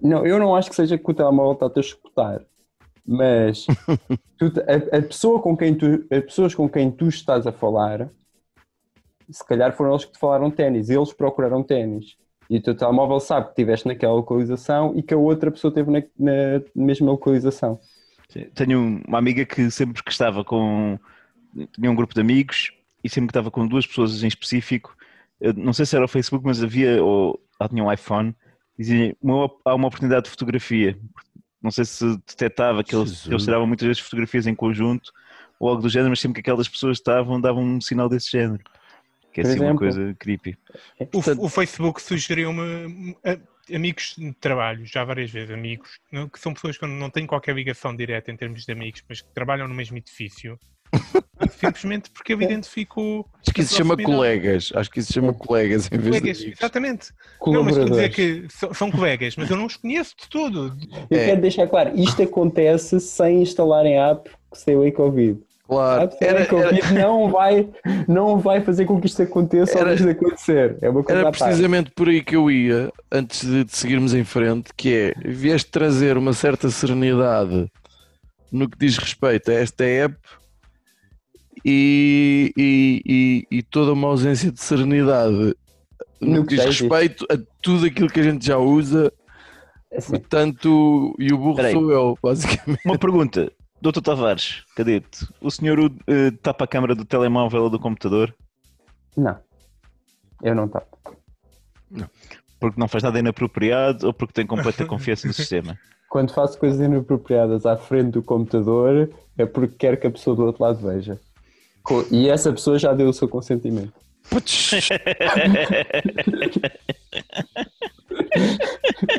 [0.00, 2.44] Não, eu não acho que seja que o telemóvel está a te escutar,
[3.04, 3.66] mas
[4.36, 8.10] tu a, a pessoa com quem tu, as pessoas com quem tu estás a falar,
[9.30, 12.16] se calhar foram eles que te falaram ténis, eles procuraram ténis.
[12.48, 15.90] E o teu telemóvel sabe que estiveste naquela localização e que a outra pessoa esteve
[15.90, 17.80] na, na mesma localização.
[18.54, 20.98] Tenho uma amiga que sempre que estava com.
[21.72, 22.75] tinha um grupo de amigos
[23.06, 24.96] e sempre que estava com duas pessoas em específico,
[25.56, 28.34] não sei se era o Facebook, mas havia, ou ela tinha um iPhone,
[28.78, 30.98] dizia uma, há uma oportunidade de fotografia.
[31.62, 35.12] Não sei se detectava que eles, tiravam muitas vezes fotografias em conjunto
[35.58, 38.62] ou algo do género, mas sempre que aquelas pessoas estavam, davam um sinal desse género.
[39.32, 39.78] Que é Por assim uma exemplo.
[39.78, 40.56] coisa creepy.
[40.98, 43.16] O, Portanto- o Facebook sugeriu-me
[43.74, 45.98] amigos de trabalho, já várias vezes, amigos,
[46.32, 49.28] que são pessoas que não têm qualquer ligação direta em termos de amigos, mas que
[49.34, 50.58] trabalham no mesmo edifício.
[51.58, 53.28] Simplesmente porque eu identifico.
[53.42, 54.72] Acho que isso se chama colegas.
[54.74, 56.60] Acho que isso se chama colegas em vez Colegas, de amigos.
[56.60, 57.08] exatamente.
[57.46, 60.76] Não, mas dizer que são, são colegas, mas eu não os conheço de tudo.
[61.10, 61.26] Eu É.
[61.26, 65.38] quero deixar claro, isto acontece sem instalarem a app que saiu em Covid.
[65.68, 66.10] Claro.
[66.20, 67.68] Era, Covid não, vai,
[68.06, 70.78] não vai fazer com que isto aconteça Era- ou de acontecer.
[70.80, 74.22] É uma coisa Era precisamente por aí que eu ia, antes de, de seguirmos em
[74.24, 77.68] frente, que é, vieste trazer uma certa serenidade
[78.52, 80.14] no que diz respeito a esta app
[81.66, 83.02] e, e,
[83.50, 85.56] e, e toda uma ausência de serenidade
[86.20, 89.12] no No que diz respeito a tudo aquilo que a gente já usa,
[89.92, 91.72] Assim, portanto, e o burro Peraí.
[91.72, 92.84] sou eu, basicamente.
[92.84, 93.50] Uma pergunta,
[93.80, 98.34] Doutor Tavares, cadete, o senhor eh, tapa a câmara do telemóvel ou do computador
[99.16, 99.38] não.
[100.42, 100.98] Eu não tapo.
[102.60, 105.78] porque não faz nada inapropriado ou porque tem completa confiança no sistema?
[106.10, 110.44] Quando faço coisas inapropriadas à frente do computador, é porque quero que a pessoa do
[110.44, 111.18] outro lado veja.
[112.10, 113.92] E essa pessoa já deu o seu consentimento.
[114.30, 114.70] Putz.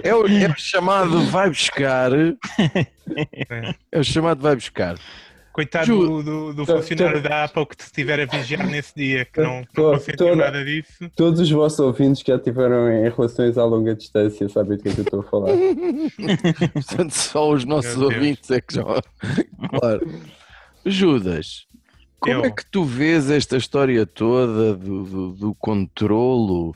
[0.04, 2.12] É o, é o chamado vai buscar.
[3.92, 4.98] É o chamado vai buscar.
[5.54, 8.68] Coitado Ju- do, do, do Tô- funcionário tô- da Apple que te estiver a vigiar
[8.68, 11.10] nesse dia, que não, Tô- não consentiu nada disso.
[11.16, 14.90] Todos os vossos ouvintes que já tiveram em relações à longa distância sabem do que
[14.90, 15.50] é que eu estou a falar.
[16.74, 18.84] Portanto, só os nossos ouvintes é que já.
[19.80, 20.08] Claro.
[20.86, 21.66] Judas,
[22.20, 22.46] como Eu.
[22.46, 26.76] é que tu vês esta história toda do, do, do controlo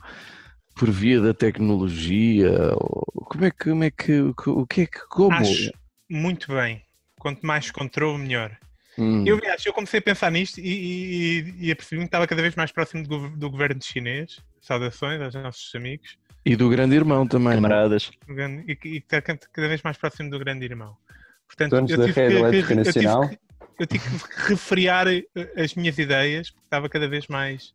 [0.76, 2.52] por via da tecnologia?
[2.76, 5.34] Ou Como é que, como é que, o que é que, como?
[5.36, 5.72] Acho
[6.10, 6.82] muito bem.
[7.20, 8.58] Quanto mais controle, melhor.
[8.98, 12.28] Hum, Eu, aliás, eu comecei a pensar nisto e, e, e, e apercebi-me que estava
[12.28, 14.40] cada vez mais próximo do, do governo chinês.
[14.62, 16.18] Saudações aos nossos amigos.
[16.46, 17.54] E do grande irmão também.
[17.54, 17.56] é?
[17.56, 18.12] Camaradas,
[18.68, 20.96] E, e está cada vez mais próximo do grande irmão.
[21.48, 23.30] Portanto, Donos eu da tive, rede que, eu, tive nacional.
[23.30, 23.40] que,
[23.82, 25.26] eu tive que refriar eh,
[25.58, 27.74] as minhas ideias, porque estava cada vez mais.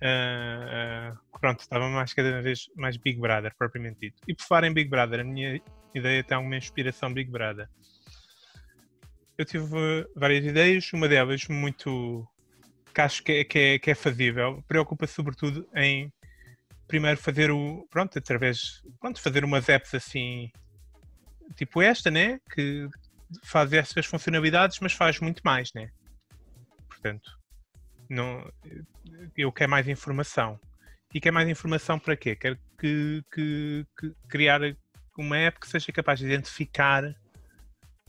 [0.00, 4.22] ah, ah, pronto, estava mais cada vez mais Big Brother, propriamente dito.
[4.28, 5.60] E por falar em Big Brother, a minha
[5.92, 7.68] ideia tem alguma inspiração Big Brother.
[9.36, 9.66] Eu tive
[10.14, 12.24] várias ideias, uma delas muito.
[12.94, 16.12] que acho que é, que é, que é fazível, preocupa sobretudo em
[16.86, 17.84] primeiro fazer o.
[17.90, 18.80] pronto, através.
[19.00, 20.48] pronto, fazer umas apps assim.
[21.56, 22.38] tipo esta, né?
[22.54, 22.88] Que
[23.44, 25.88] faz essas funcionalidades, mas faz muito mais, né?
[26.88, 27.30] Portanto,
[28.08, 28.46] não,
[29.36, 30.58] eu quero mais informação.
[31.14, 32.34] E quero mais informação para quê?
[32.36, 34.60] Quero que, que- que criar
[35.18, 37.04] uma app que seja capaz de identificar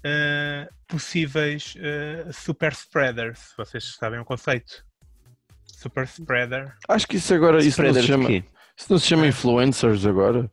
[0.06, 3.54] ah, possíveis ah, super spreaders.
[3.58, 4.86] Vocês sabem o conceito?
[5.66, 6.74] Super spreader.
[6.88, 10.50] Acho que isso agora isso não, se chama, isso não se chama influencers agora.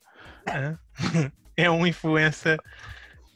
[0.48, 0.76] Ah,
[1.56, 2.58] é um influencer,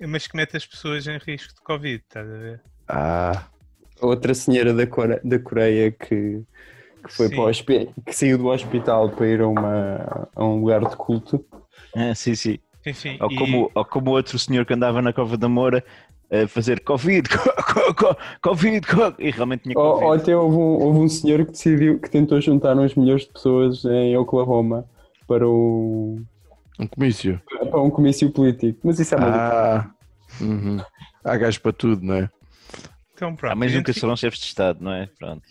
[0.01, 2.61] mas que mete as pessoas em risco de Covid, estás a ver?
[2.89, 3.47] Ah,
[4.01, 6.43] Outra senhora da, Core- da Coreia que,
[7.07, 7.37] que foi Sim.
[7.37, 10.97] para o hospi- que saiu do hospital para ir a, uma, a um lugar de
[10.97, 11.45] culto.
[11.95, 12.59] Ah, sim, sim.
[12.83, 13.17] Sim, sim.
[13.21, 15.83] Ou e- como, ou como o outro senhor que andava na Cova da Moura
[16.31, 20.07] a fazer Covid, co- co- co- Covid, co- e realmente tinha Ou, Covid.
[20.07, 23.33] ou até houve um, houve um senhor que decidiu que tentou juntar uns milhões de
[23.33, 24.85] pessoas em Oklahoma
[25.27, 26.21] para, o,
[26.79, 27.41] um comício.
[27.71, 28.81] para um comício político.
[28.85, 29.91] Mas isso é uma Ah,
[30.41, 30.79] uhum.
[31.25, 32.31] há gajos para tudo, não é?
[33.15, 33.53] Então, pronto.
[33.53, 35.07] Há mais nunca serão chefes de Estado, não é?
[35.19, 35.43] Pronto.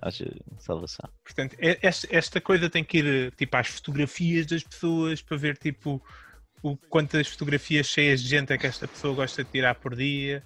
[0.00, 0.26] Haja
[0.58, 1.08] salvação.
[1.24, 5.56] Portanto, é- esta, esta coisa tem que ir tipo às fotografias das pessoas para ver
[5.56, 6.02] tipo
[6.62, 10.42] o quantas fotografias cheias de gente é que esta pessoa gosta de tirar por dia.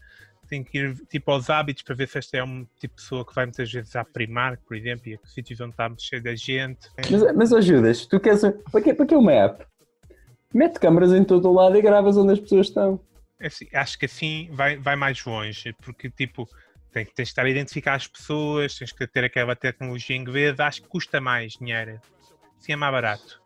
[0.49, 3.25] Tem que ir tipo aos hábitos para ver se esta é um tipo de pessoa
[3.27, 6.37] que vai muitas vezes à Primark, por exemplo, e a sítios onde está cheio de
[6.37, 6.88] gente.
[7.11, 8.42] Mas, mas ajudas, tu queres.
[8.70, 9.64] Para que, para que uma app?
[10.57, 12.99] Mete câmaras em todo o lado e gravas onde as pessoas estão.
[13.38, 16.49] Assim, acho que assim vai, vai mais longe, porque tipo,
[16.90, 20.64] tem que tens de estar a identificar as pessoas, tens que ter aquela tecnologia inglesa,
[20.64, 22.01] acho que custa mais dinheiro.
[22.59, 23.38] Sim, é mais barato.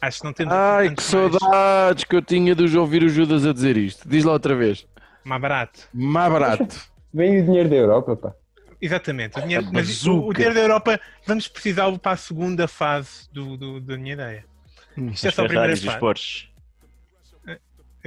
[0.00, 3.08] Acho que não temos Ai, que tantos mais, saudades que eu tinha de ouvir o
[3.08, 4.08] Judas a dizer isto.
[4.08, 4.86] Diz lá outra vez.
[5.24, 5.88] mais barato.
[5.92, 6.88] Mais barato.
[7.12, 8.32] Vem o dinheiro da Europa, pá.
[8.80, 9.40] Exatamente.
[9.40, 13.56] O dinheiro, mas o, o dinheiro da Europa vamos precisá-lo para a segunda fase do,
[13.56, 14.44] do- da minha ideia.
[15.12, 15.98] Isto é só a primeira e os fase.
[16.00, 16.48] Porsches.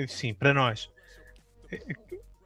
[0.07, 0.89] Sim, para nós.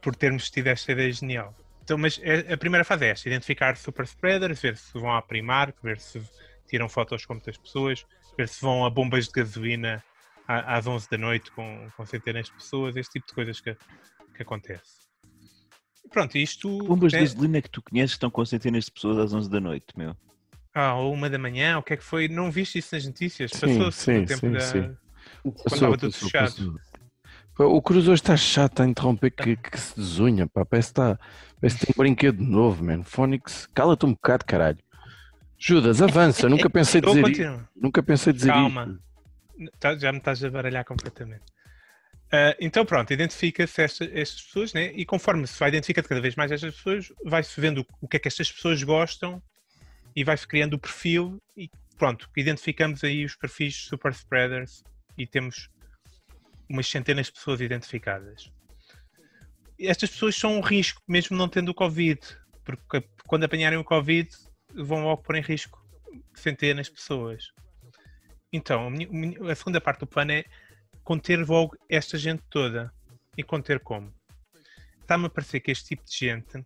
[0.00, 1.54] Por termos tido esta ideia genial.
[1.82, 5.22] Então, mas é- a primeira fase é esta: identificar super spreaders, ver se vão à
[5.22, 6.20] Primark, ver se
[6.68, 8.04] tiram fotos com muitas pessoas,
[8.36, 10.02] ver se vão a bombas de gasolina
[10.48, 13.76] às 11 da noite com, com centenas de pessoas, este tipo de coisas que,
[14.34, 15.06] que acontece.
[16.10, 16.78] Pronto, isto.
[16.78, 19.60] Bombas de é- gasolina que tu conheces estão com centenas de pessoas às 11 da
[19.60, 20.16] noite, meu.
[20.78, 22.28] Ah, ou uma da manhã, o que é que foi?
[22.28, 23.50] Não viste isso nas notícias?
[23.50, 24.60] Passou-se no tempo sim, da.
[24.60, 24.96] sim.
[25.42, 26.80] Quando Passou, estava tudo passou, fechado.
[27.54, 27.74] passou.
[27.74, 30.66] O Cruz hoje está chato a interromper que, que se desunha, pá.
[30.66, 31.18] Parece que, está,
[31.58, 33.02] parece que tem um brinquedo novo, man.
[33.04, 34.78] Fónix, cala-te um bocado, caralho.
[35.58, 36.46] Judas, avança.
[36.46, 37.68] Nunca pensei dizer continuar.
[37.74, 39.00] Nunca pensei dizer Calma.
[39.80, 41.44] Tá- já me estás a baralhar completamente.
[42.30, 44.92] Ah, então pronto, identifica-se esta- estas pessoas, né?
[44.94, 48.18] E conforme se vai identificando cada vez mais estas pessoas, vai-se vendo o- o que
[48.18, 49.42] é que estas pessoas gostam
[50.16, 54.82] e vai-se criando o perfil e pronto, identificamos aí os perfis super spreaders
[55.16, 55.68] e temos
[56.68, 58.50] umas centenas de pessoas identificadas.
[59.78, 62.20] Estas pessoas são um risco, mesmo não tendo o Covid,
[62.64, 64.28] porque quando apanharem o Covid
[64.74, 65.84] vão logo pôr em risco
[66.34, 67.52] centenas de pessoas.
[68.52, 68.88] Então,
[69.48, 70.44] a, segunda parte do plano é
[71.04, 72.92] conter logo esta gente toda.
[73.36, 74.14] E conter como?
[74.98, 76.64] Está-me a parecer que este tipo de gente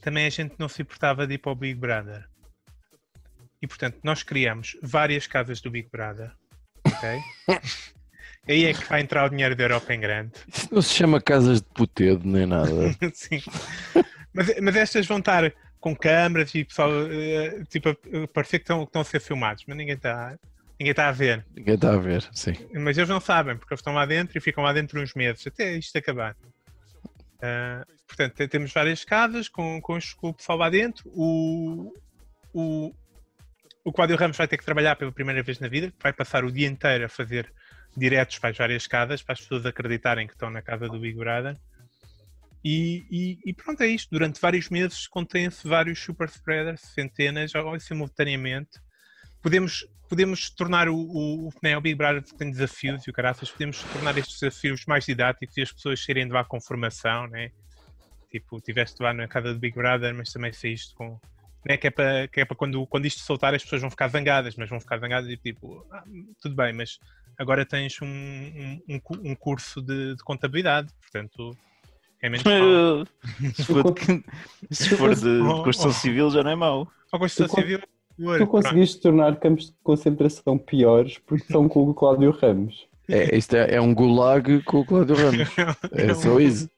[0.00, 2.24] também a gente não se importava de ir para o Big Brother.
[3.60, 6.32] E portanto, nós criamos várias casas do Big Brother.
[6.86, 7.18] Ok?
[8.48, 10.32] Aí é que vai entrar o dinheiro da Europa em grande.
[10.48, 12.70] Isso não se chama casas de putedo nem nada.
[13.12, 13.42] Sim.
[14.32, 17.94] Mas, mas estas vão estar com câmaras e pessoal, eh, tipo,
[18.28, 20.36] parecer que estão, que estão a ser filmados, mas ninguém está
[20.80, 21.44] ninguém está a ver.
[21.54, 22.52] Ninguém está a ver, sim.
[22.72, 25.46] Mas eles não sabem, porque eles estão lá dentro e ficam lá dentro uns meses,
[25.46, 26.34] até isto acabar.
[27.42, 31.04] Ah, portanto, te- temos várias casas com, com o pessoal lá dentro.
[31.14, 31.92] O,
[32.54, 32.92] o,
[33.88, 36.52] o Cláudio Ramos vai ter que trabalhar pela primeira vez na vida, vai passar o
[36.52, 37.50] dia inteiro a fazer
[37.96, 41.16] diretos para as várias casas, para as pessoas acreditarem que estão na casa do Big
[41.16, 41.56] Brother.
[42.62, 44.10] E, e- e pronto, é isto.
[44.10, 48.78] Durante vários meses contém-se vários super spreaders, centenas, ou simultaneamente.
[49.42, 53.82] Podemos, podemos tornar o, o, né, o Big Brother tem desafios e o caraças, podemos
[53.84, 57.50] tornar estes desafios mais didáticos e as pessoas saírem de lá com formação, né?
[58.30, 61.18] Tipo, tiveste lá na casa do Big Brother, mas também saíste com.
[61.66, 64.08] Né, que é para, que é para quando, quando isto soltar as pessoas vão ficar
[64.08, 66.04] zangadas, mas vão ficar zangadas e tipo, "Ah,
[66.40, 66.98] tudo bem, mas
[67.38, 71.56] agora tens um, um, um cu- um curso de, de contabilidade, portanto
[72.22, 73.06] é menos mal.
[73.54, 74.24] se for de,
[74.70, 76.88] se for de, de construção civil já não é mau.
[77.12, 78.46] Ao Constituição Tu Civil, Tu pronto.
[78.46, 82.86] conseguiste tornar campos de concentração piores porque estão com o Cláudio Ramos.
[83.08, 85.48] É, isto é, é um gulag com o Cláudio Ramos.
[85.92, 86.70] É só isso.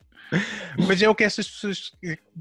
[0.87, 1.91] Mas é o que estas pessoas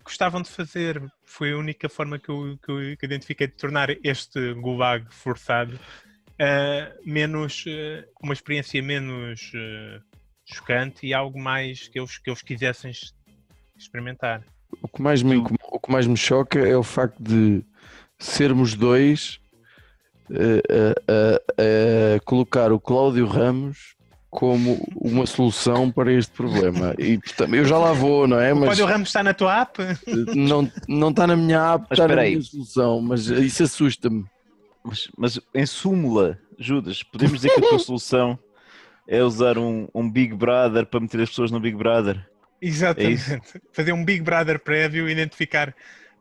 [0.03, 1.01] gostavam de fazer.
[1.25, 5.05] Foi a única forma que eu, que eu- que eu identifiquei de tornar este gulag
[5.13, 5.79] forçado
[6.39, 10.01] ah, menos ah, uma experiência menos ah,
[10.45, 13.13] chocante e algo mais que eles, que eles quisessem es-
[13.77, 14.43] experimentar.
[14.81, 17.63] O que, mais me, o que mais me choca é o facto de
[18.19, 19.39] sermos dois
[20.31, 20.61] eh,
[21.07, 23.95] a, a- a colocar o Cláudio Ramos
[24.29, 26.93] como uma solução para este problema.
[26.99, 28.53] E portanto, eu já lá vou, não é?
[28.53, 29.79] O Mas Cláudio Ramos está na tua app?
[30.35, 32.31] não, não está na minha app, Mas está na aí.
[32.31, 33.01] minha solução.
[33.01, 34.25] Mas isso assusta-me.
[34.83, 38.37] Mas, mas em súmula, Judas, podemos dizer que a tua solução
[39.07, 42.23] é usar um, um Big Brother para meter as pessoas no Big Brother.
[42.61, 43.41] Exatamente.
[43.73, 45.73] Fazer um Big Brother prévio, identificar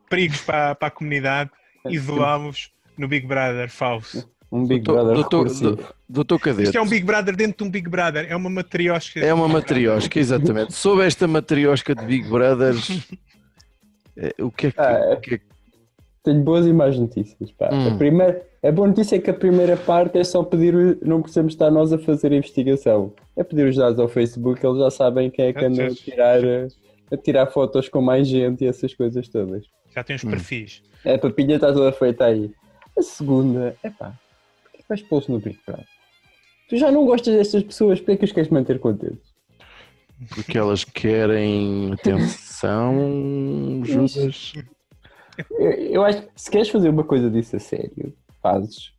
[0.08, 1.50] perigos para, para a comunidade,
[1.86, 4.28] isolá-los no Big Brother falso.
[4.50, 5.94] Um Big Doutor- Brother doutor- recursivo.
[6.08, 6.64] Doutor Cadete.
[6.68, 9.20] Isto é um Big Brother dentro de um Big Brother, é uma matriosca.
[9.20, 10.72] É uma matriosca, exatamente.
[10.72, 12.88] Sob esta matriosca de Big Brothers,
[14.16, 14.80] eh, o que é que.
[14.80, 15.48] Ah, o que é que-
[16.24, 17.50] Tenho boas e más notícias.
[17.52, 17.70] Pá.
[17.72, 17.88] Hum.
[17.94, 21.52] A, primeira, a boa notícia é que a primeira parte é só pedir, não precisamos
[21.54, 23.12] estar nós a fazer a investigação.
[23.36, 26.40] É pedir os dados ao Facebook, eles já sabem quem é que anda a tirar,
[27.12, 29.64] a tirar fotos com mais gente e essas coisas todas.
[29.94, 30.30] Já tem os Hum.
[30.30, 30.82] perfis.
[31.04, 32.50] É, A papinha está toda feita aí.
[32.98, 34.12] A segunda, é pá,
[34.88, 35.84] vais pô-los no Big Brother?
[36.68, 39.32] Tu já não gostas destas pessoas, porquê que os queres manter contentes?
[40.34, 42.94] Porque elas querem atenção,
[43.84, 44.52] Judas.
[45.52, 48.92] Eu, eu acho que se queres fazer uma coisa disso a sério, fazes,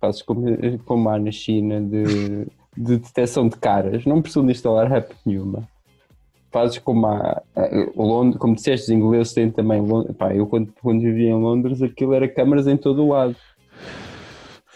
[0.00, 0.44] fazes como,
[0.84, 2.44] como há na China de,
[2.76, 5.66] de detecção de caras, não precisam de instalar app nenhuma.
[6.52, 7.42] Fazes como há,
[7.96, 9.80] Londres, como disseste, os ingleses têm também.
[9.80, 13.36] Lon- Pá, eu quando, quando vivia em Londres, aquilo era câmaras em todo o lado.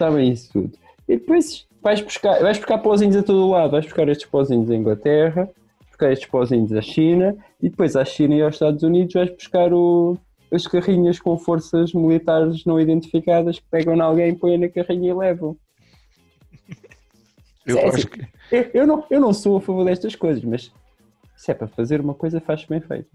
[0.01, 0.73] Sabem isso tudo.
[1.07, 4.71] E depois vais buscar, vais buscar pozinhos a todo o lado, vais buscar estes pozinhos
[4.71, 5.47] à Inglaterra,
[5.89, 9.75] buscar estes pozinhos à China, e depois à China e aos Estados Unidos vais buscar
[9.75, 10.17] o,
[10.51, 15.15] as carrinhas com forças militares não identificadas que pegam em alguém, põem na carrinha e
[15.15, 15.55] levam.
[17.67, 18.27] Eu É, acho assim, que.
[18.51, 20.73] Eu, eu não, eu não sou a favor destas coisas, mas
[21.37, 23.11] se é para fazer uma coisa, faz bem feito.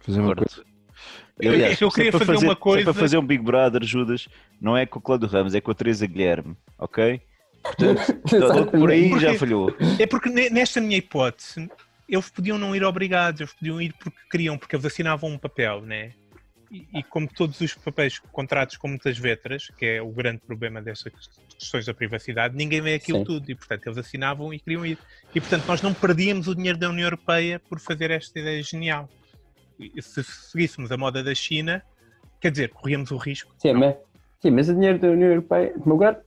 [0.00, 0.62] Fazer uma coisa.
[1.40, 3.42] Eu- Aliás, eu se é queria para fazer uma é coisa- para fazer um Big
[3.42, 4.28] Brother, Judas,
[4.60, 7.20] não é com o Cláudio Ramos, é com a Teresa Guilherme, ok?
[7.62, 8.00] Portanto,
[8.72, 9.76] por aí já Porque- falhou.
[9.98, 11.68] É porque ne- nesta minha hipótese,
[12.08, 15.82] eles podiam não ir obrigados, eles podiam ir porque queriam, porque eles assinavam um papel,
[15.82, 16.12] né?
[16.70, 20.82] E, e como todos os papéis contratos com muitas letras, que é o grande problema
[20.82, 21.12] destas
[21.58, 23.24] questões da privacidade, ninguém vê aquilo Sim.
[23.24, 24.98] tudo e, portanto, eles assinavam e queriam ir.
[25.34, 29.08] E, portanto, nós não perdíamos o dinheiro da União Europeia por fazer esta ideia genial.
[30.00, 31.82] Se seguíssemos a moda da China,
[32.40, 33.52] quer dizer, corríamos o risco.
[33.58, 33.80] Sim, Não.
[33.80, 33.96] mas,
[34.40, 36.20] sim, mas o dinheiro da União Europeia, no lugar,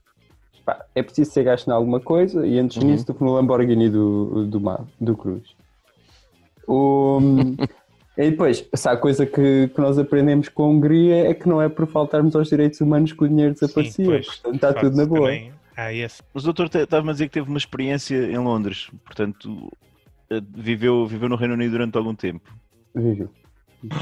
[0.66, 2.89] pá, é preciso ser gasto em alguma coisa e antes Uhum.
[2.89, 5.56] nisso do que no Lamborghini do, do, Mar, do Cruz.
[6.68, 7.20] O,
[8.18, 11.62] e depois, se há coisa que, que nós aprendemos com a Hungria é que não
[11.62, 14.95] é por faltarmos aos direitos humanos que o dinheiro desaparecia, Sim, pois, portanto está tudo
[14.95, 15.22] na boa.
[15.30, 18.89] também Há esse Mas o doutor estava a dizer que teve uma experiência em Londres,
[19.06, 19.72] portanto,
[20.30, 22.54] eh, viveu, viveu no Reino Unido durante algum tempo.
[22.93, 23.30] Viu?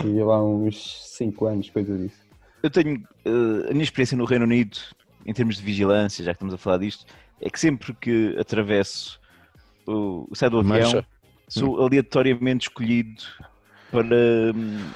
[0.01, 2.19] Tinha lá uns 5 anos, coisa disso.
[2.61, 4.77] Eu tenho eh, a minha experiência no Reino Unido,
[5.25, 7.05] em termos de vigilância, já que estamos a falar disto,
[7.41, 9.19] é que sempre que atravesso
[9.87, 11.05] o, o sai do avião, Mancha.
[11.47, 13.23] sou aleatoriamente escolhido
[13.91, 14.89] para, hum,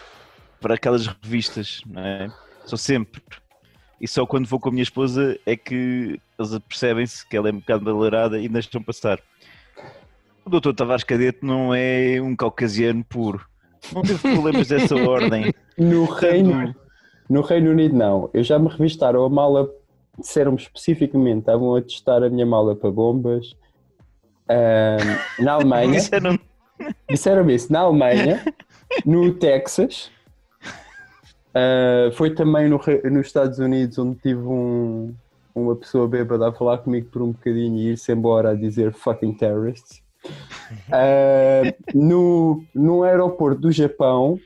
[0.60, 2.32] para aquelas revistas, não é?
[2.66, 3.22] Sou sempre.
[4.00, 7.54] E só quando vou com a minha esposa é que eles percebem-se que ela é
[7.54, 9.20] um bocado balarada e deixam passar.
[10.46, 13.46] O doutor Tavares Cadete não é um caucasiano puro.
[13.94, 15.54] Não teve problemas dessa ordem.
[15.78, 16.74] No Reino,
[17.30, 18.30] no Reino Unido, não.
[18.34, 19.70] Eu já me revistaram a mala,
[20.18, 23.56] disseram-me especificamente, estavam a testar a minha mala para bombas.
[24.48, 26.40] Ahm, na Alemanha, Disseram-
[27.10, 27.72] disseram-me isso.
[27.74, 28.44] Na Alemanha,
[29.06, 30.12] no Texas,
[31.54, 32.80] ah, foi também no,
[33.12, 35.14] nos Estados Unidos, onde tive um,
[35.56, 39.34] uma pessoa bêbada a falar comigo por um bocadinho e ir-se embora a dizer fucking
[39.34, 40.02] terrorists.
[40.92, 44.40] Ah, no, no aeroporto do Japão,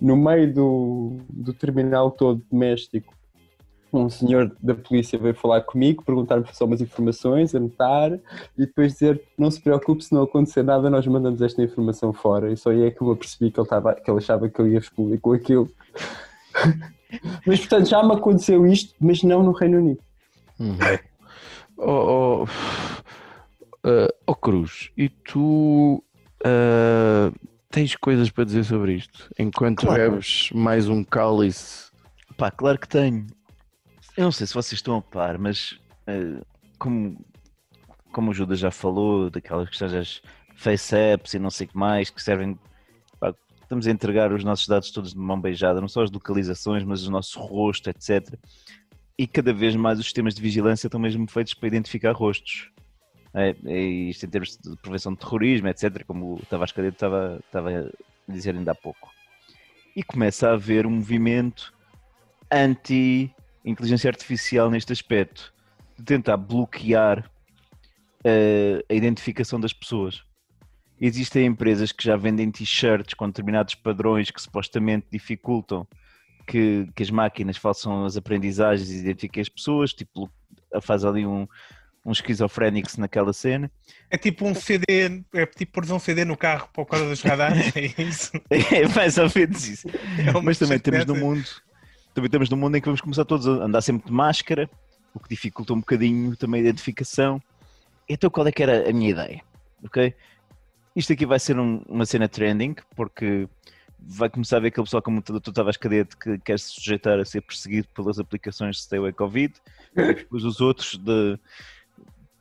[0.00, 3.14] no meio do, do terminal todo doméstico,
[3.92, 8.12] um senhor da polícia veio falar comigo, perguntar-me só umas informações, anotar
[8.58, 12.52] e depois dizer: Não se preocupe, se não acontecer nada, nós mandamos esta informação fora.
[12.52, 14.60] E só aí é que eu me apercebi que ele, estava, que ele achava que
[14.60, 15.70] eu ia explodir com aquilo.
[17.46, 20.00] mas portanto já me aconteceu isto, mas não no Reino Unido.
[20.58, 20.76] Uhum.
[21.76, 22.46] Oh, oh,
[23.84, 26.02] ah, oh, Cruz, e tu
[26.44, 27.30] ah,
[27.70, 29.30] tens coisas para dizer sobre isto?
[29.38, 30.12] Enquanto Claro.
[30.12, 31.90] bebes mais um cálice.
[32.36, 33.26] Pá, claro que tenho.
[34.16, 36.40] Eu não sei se vocês estão a par, mas eh,
[36.78, 37.18] como,
[38.12, 40.22] como o Judas já falou, daquelas questões das
[40.54, 42.56] face apps e não sei o que mais, que servem.
[43.18, 46.84] pá, estamos a entregar os nossos dados todos de mão beijada, não só as localizações,
[46.84, 48.34] mas o nosso rosto, etc.
[49.18, 52.70] E cada vez mais os sistemas de vigilância estão mesmo feitos para identificar rostos.
[53.34, 57.70] É, isto em termos de prevenção de terrorismo, etc., como o Tavares Cadete estava, estava
[57.70, 59.10] a dizer ainda há pouco.
[59.96, 61.74] E começa a haver um movimento
[62.50, 65.52] anti-inteligência artificial neste aspecto,
[65.98, 67.28] de tentar bloquear
[68.24, 70.22] eh, a identificação das pessoas.
[71.00, 75.86] Existem empresas que já vendem t-shirts com determinados padrões que supostamente dificultam
[76.46, 80.30] que, que as máquinas façam as aprendizagens e identifiquem as pessoas, tipo,
[80.80, 81.48] faz ali um,
[82.04, 83.70] um esquizofrénix naquela cena.
[84.10, 84.84] É tipo um CD,
[85.32, 88.32] é tipo pôr um CD no carro por causa dos radares, é isso.
[88.50, 89.88] É mais ou menos isso.
[89.88, 91.44] É Mas também temos no mundo,
[92.12, 94.68] também estamos num mundo em que vamos começar todos a andar sempre de máscara,
[95.14, 97.40] o que dificulta um bocadinho também a identificação.
[98.08, 99.40] Então qual é que era a minha ideia?
[99.82, 100.14] Ok?
[100.94, 103.48] Isto aqui vai ser um- uma cena trending, porque
[103.98, 107.18] vai começar a ver aquele pessoal como tu tu estavas cadete que quer se sujeitar
[107.18, 109.54] a ser perseguido pelas aplicações de Stay Away Covid,
[109.96, 111.38] e depois os outros de,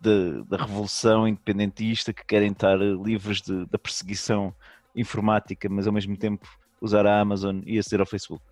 [0.04, 4.54] de- da revolução independentista que querem estar livres de- da perseguição
[4.96, 6.48] informática, mas ao mesmo tempo
[6.82, 8.44] usar a Amazon e aceder ao Facebook.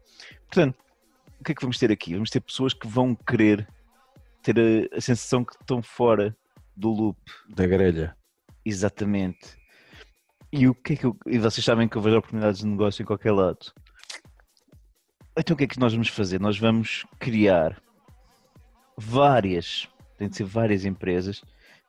[0.48, 0.78] Portanto,
[1.40, 2.14] o que é que vamos ter aqui?
[2.14, 3.68] Vamos ter pessoas que vão querer
[4.42, 6.36] ter a, a sensação que estão fora
[6.76, 8.16] do loop, Da grelha.
[8.66, 9.60] exatamente.
[10.52, 13.04] E o que é que eu, e vocês sabem que eu vejo oportunidades de negócio
[13.04, 13.60] em qualquer lado.
[15.38, 16.40] Então o que é que nós vamos fazer?
[16.42, 17.82] Nós vamos criar
[18.98, 19.88] várias,
[20.22, 21.42] tem de ser várias empresas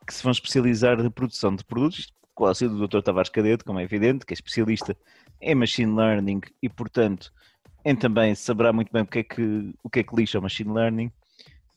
[0.06, 3.02] que se vão especializar na produção de produtos, com o auxílio do Dr.
[3.02, 4.96] Tavares Cadete, como é evidente, que é especialista
[5.38, 7.30] em machine learning e, portanto,
[7.84, 10.42] em também saberá muito bem o que é que, o que, é que lixa o
[10.42, 11.12] machine learning.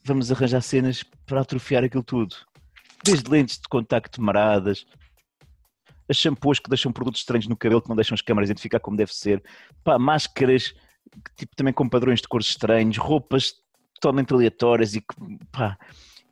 [0.05, 2.37] Vamos arranjar cenas para atrofiar aquilo tudo.
[3.03, 4.85] Desde lentes de contacto maradas,
[6.07, 8.95] as shampoos que deixam produtos estranhos no cabelo que não deixam as câmaras identificar como
[8.95, 9.43] deve ser,
[9.83, 10.73] pá, máscaras
[11.35, 13.55] tipo, também com padrões de cores estranhos, roupas
[13.95, 15.15] totalmente aleatórias e que,
[15.51, 15.77] pá,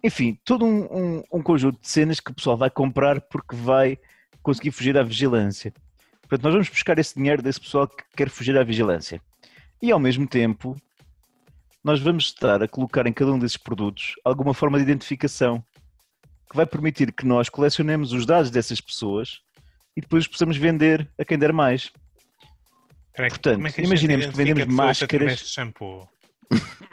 [0.03, 0.83] enfim, todo um,
[1.17, 3.97] um- um conjunto de cenas que o pessoal vai comprar porque vai
[4.41, 5.73] conseguir fugir à vigilância.
[6.21, 9.21] Portanto, nós vamos buscar esse dinheiro desse pessoal que quer fugir à vigilância.
[9.81, 10.75] E ao mesmo tempo,
[11.83, 15.63] nós vamos estar a colocar em cada um desses produtos alguma forma de identificação
[16.49, 19.41] que vai permitir que nós colecionemos os dados dessas pessoas
[19.95, 21.91] e depois os possamos vender a quem der mais.
[23.15, 25.39] Portanto, é que imaginemos que vendemos máscaras.
[25.39, 26.07] shampoo?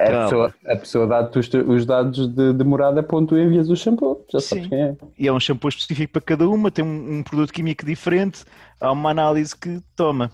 [0.00, 0.22] A Calma.
[0.24, 3.76] pessoa, a pessoa dá-te os, os dados de, de morada para onde tu envias o
[3.76, 4.24] shampoo.
[4.32, 4.70] Já sabes Sim.
[4.70, 4.96] quem é.
[5.18, 8.44] E é um shampoo específico para cada uma, tem um, um produto químico diferente,
[8.80, 10.30] há uma análise que toma.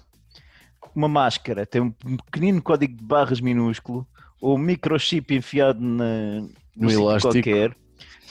[0.94, 1.90] Uma máscara tem um
[2.24, 4.06] pequenino código de barras minúsculo
[4.40, 6.46] ou um microchip enfiado na,
[6.76, 7.32] No elástico.
[7.34, 7.76] qualquer.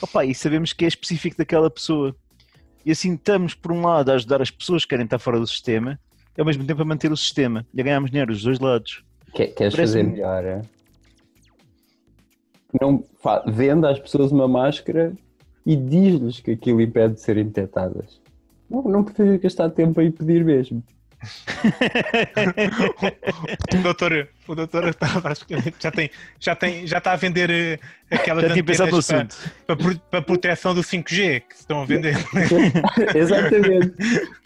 [0.00, 2.16] Opa, e sabemos que é específico daquela pessoa.
[2.84, 5.46] E assim estamos, por um lado, a ajudar as pessoas que querem estar fora do
[5.46, 5.98] sistema
[6.36, 9.04] e ao mesmo tempo a manter o sistema e a ganharmos dinheiro dos dois lados.
[9.34, 10.62] Que- Queres fazer melhor, é?
[12.80, 13.04] Não,
[13.46, 15.12] vende às pessoas uma máscara
[15.64, 18.20] e diz-lhes que aquilo impede de serem detectadas.
[18.70, 20.82] Não, não precisas gastar tempo aí pedir mesmo.
[23.78, 27.78] O doutor, o doutor está praticamente- já tem, já tem, já está a vender eh,
[28.10, 32.16] aquelas Já antenas para, para, para proteção do 5G que se estão a vender.
[33.14, 33.94] Exatamente.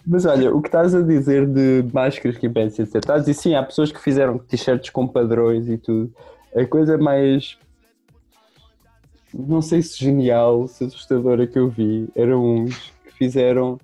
[0.06, 3.34] Mas olha, o que estás a dizer de máscaras que impedem de ser a dizer
[3.34, 6.12] sim, há pessoas que fizeram t-shirts com padrões e tudo.
[6.54, 7.58] A coisa mais.
[9.32, 13.78] Não sei se genial, se assustadora que eu vi, eram uns que fizeram.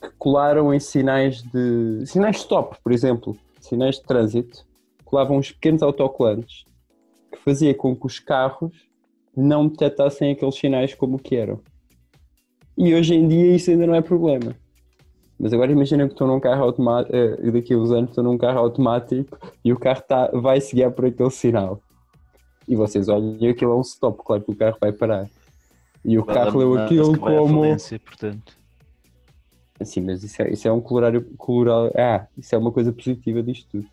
[0.00, 2.06] que colaram em sinais de.
[2.06, 4.64] sinais stop, por exemplo, sinais de trânsito,
[5.04, 6.64] colavam uns pequenos autocolantes
[7.32, 8.72] que fazia com que os carros
[9.36, 11.60] não detectassem aqueles sinais como que eram.
[12.76, 14.54] E hoje em dia isso ainda não é problema.
[15.38, 18.36] Mas agora imagina que estou num carro automático, e daqui a uns anos estou num
[18.36, 21.80] carro automático e o carro tá, vai se guiar por aquele sinal.
[22.68, 25.28] E vocês olham e aquilo é um stop, claro que o carro vai parar.
[26.04, 27.64] E o carro leu aquilo como.
[29.84, 31.24] Sim, mas isso é, isso é um colorário.
[31.36, 33.88] colorário ah, isso é uma coisa positiva disto tudo.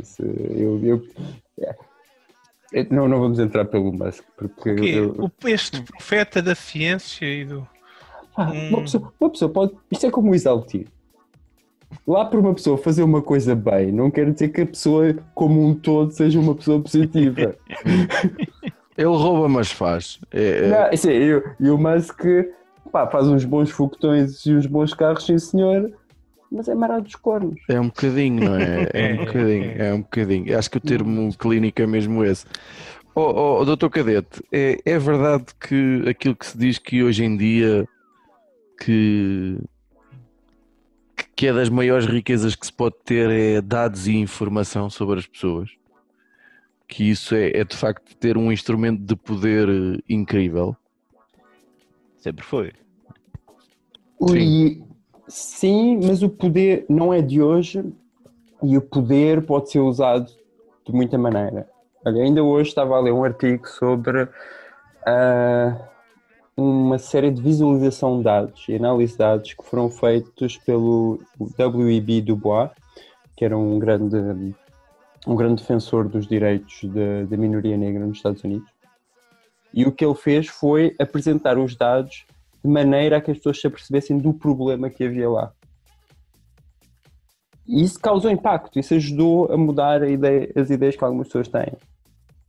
[0.00, 1.06] Isso, eu, eu-
[1.60, 1.74] é.
[2.74, 4.74] É, não, não vamos entrar pelo Musk, porque.
[4.74, 5.10] Que eu-
[5.44, 7.68] o- este profeta da ciência e do.
[8.34, 8.68] Ah, Hum.
[8.70, 9.74] uma, pessoa, uma pessoa pode.
[9.90, 10.86] Isto é como o exaltir.
[12.06, 15.64] Lá por uma pessoa fazer uma coisa bem, não quer dizer que a pessoa, como
[15.66, 17.56] um todo, seja uma pessoa positiva.
[18.96, 20.20] Ele rouba, mas faz.
[20.30, 22.20] É, é- Não, assim, e, e o Musk
[22.92, 25.90] pá, faz uns bons foguetões e uns bons carros, sim senhor,
[26.50, 27.58] mas é marado dos cornos.
[27.68, 28.88] É um bocadinho, não é?
[28.92, 29.88] É É, um bocadinho, é.
[29.88, 30.58] é um bocadinho.
[30.58, 32.44] Acho que o termo clínico é mesmo esse.
[33.14, 37.36] Oh, oh, doutor Cadete, é, é verdade que aquilo que se diz que hoje em
[37.36, 37.86] dia
[38.80, 39.58] que,
[41.34, 45.26] que é das maiores riquezas que se pode ter é dados e informação sobre as
[45.26, 45.70] pessoas?
[46.86, 50.76] Que isso é, é de facto ter um instrumento de poder eh, incrível.
[52.18, 52.72] Sempre foi.
[54.34, 54.82] E,
[55.26, 57.82] sim, mas o poder não é de hoje
[58.62, 60.30] e o poder pode ser usado
[60.86, 61.68] de muita maneira.
[62.04, 64.28] Olha, ainda hoje estava a ler um artigo sobre
[65.06, 65.76] ah,
[66.56, 71.20] uma série de visualização de dados e análise de dados que foram feitos pelo
[71.56, 72.22] W.E.B.
[72.22, 72.70] Du Bois,
[73.36, 74.16] que era um grande,
[75.26, 78.68] um grande defensor dos direitos da, da minoria negra nos Estados Unidos.
[79.72, 82.26] E o que ele fez foi apresentar os dados
[82.62, 85.52] de maneira a que as pessoas se apercebessem do problema que havia lá.
[87.66, 91.48] E isso causou impacto, isso ajudou a mudar a ideia- as ideias que algumas pessoas
[91.48, 91.72] têm.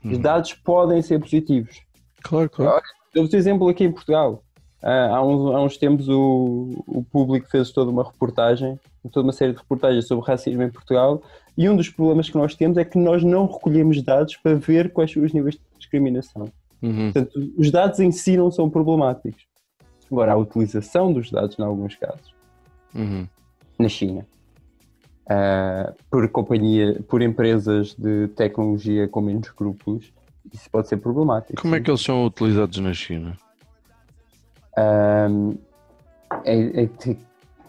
[0.04, 1.82] Os dados podem ser positivos.
[2.22, 2.84] Claro, claro.
[3.14, 4.44] Dou-vos exemplo aqui em Portugal.
[4.82, 8.78] Ah, há, uns, há uns tempos o, o público fez toda uma reportagem,
[9.12, 11.22] toda uma série de reportagens sobre racismo em Portugal
[11.58, 14.92] e um dos problemas que nós temos é que nós não recolhemos dados para ver
[14.92, 16.50] quais são os níveis de discriminação.
[16.82, 17.14] Uhum.
[17.14, 19.46] Portanto, os dados em si não são problemáticos.
[20.12, 22.34] Agora, a utilização dos dados, em alguns casos,
[22.94, 23.28] Uhum.
[23.80, 24.26] na China,
[25.28, 30.12] ah, por companhia, por empresas de tecnologia com menos escrúpulos,
[30.52, 31.62] isso pode ser problemático.
[31.62, 31.84] Como é sim.
[31.84, 33.38] que eles são utilizados na China?
[34.78, 35.56] Ahm,
[36.46, 36.90] é, é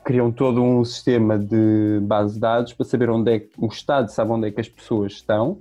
[0.05, 4.11] criam todo um sistema de base de dados para saber onde é que o Estado
[4.11, 5.59] sabe onde é que as pessoas estão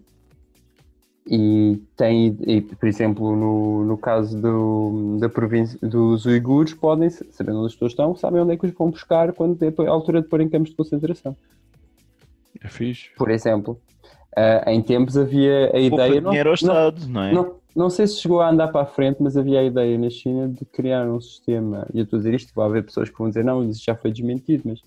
[1.25, 7.59] e tem, e, por exemplo, no, no caso do, da província dos uigures, podem, sabendo
[7.59, 10.21] onde as pessoas estão, sabem onde é que os vão buscar quando é a altura
[10.21, 11.35] de pôr em campos de concentração.
[12.61, 13.09] É fixe.
[13.15, 13.79] Por exemplo,
[14.35, 16.21] Ah, em tempos havia a Poupa ideia.
[16.21, 17.31] não- dinheiro ao não- Estado, não, é?
[17.33, 20.09] não, não sei se chegou a andar para a frente, mas havia a ideia na
[20.09, 21.87] China de criar um sistema.
[21.93, 23.95] E eu estou a dizer isto, vai haver pessoas que vão dizer não, isso já
[23.95, 24.79] foi desmentido, mas,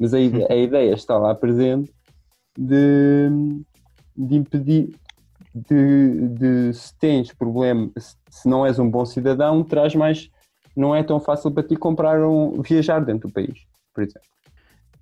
[0.00, 1.92] mas a, ide- a ideia está lá presente
[2.56, 3.28] de,
[4.16, 4.90] de impedir.
[5.54, 10.28] De, de se tens problema, se- se não és um bom cidadão, traz mais.
[10.76, 12.60] Não é tão fácil para ti comprar um.
[12.60, 13.58] viajar dentro do país,
[13.94, 14.28] por exemplo.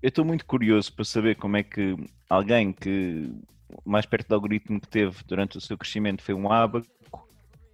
[0.01, 1.97] Eu estou muito curioso para saber como é que
[2.31, 3.33] alguém que
[3.85, 6.87] mais perto do algoritmo que teve durante o seu crescimento foi um ábaco,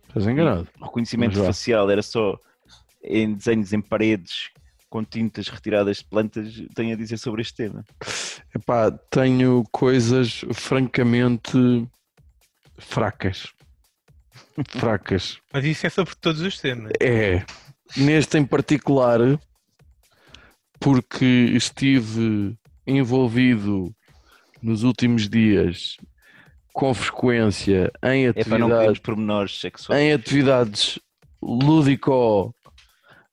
[0.09, 0.69] Estás enganado.
[0.81, 2.39] o reconhecimento facial era só
[3.03, 4.51] em desenhos em paredes
[4.89, 7.85] com tintas retiradas de plantas, tem a dizer sobre este tema.
[8.53, 11.87] Epá, tenho coisas francamente
[12.77, 13.53] fracas.
[14.69, 15.39] Fracas.
[15.53, 16.93] Mas isso é sobre todos os temas.
[17.01, 17.45] É.
[17.97, 19.21] Neste em particular,
[20.81, 23.95] porque estive envolvido
[24.63, 25.97] nos últimos dias
[26.73, 29.01] com frequência em É atividades,
[29.61, 30.01] sexuais.
[30.01, 30.99] em atividades
[31.43, 32.55] lúdico,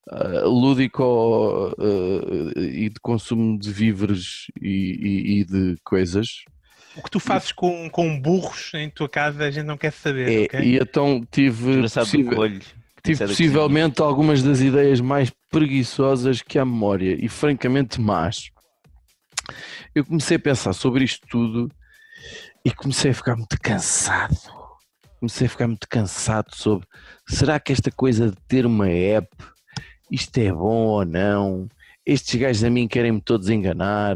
[0.10, 6.28] ah, lúdico ah, e de consumo de víveres e, e- e de coisas.
[6.96, 10.30] O que tu fazes com, com burros em tua casa a gente não quer saber,
[10.32, 10.60] É, ok?
[10.62, 12.60] E então tive, possível-
[13.04, 18.50] tive possivelmente algumas das ideias mais preguiçosas que há memória e francamente más.
[19.94, 21.72] Eu comecei a pensar sobre isto tudo
[22.64, 24.38] e comecei a ficar muito cansado.
[25.20, 26.88] Comecei a ficar muito cansado sobre
[27.28, 29.28] será que esta coisa de ter uma app,
[30.12, 31.68] isto é bom ou não?
[32.06, 34.16] Estes gajos a mim querem-me todos enganar.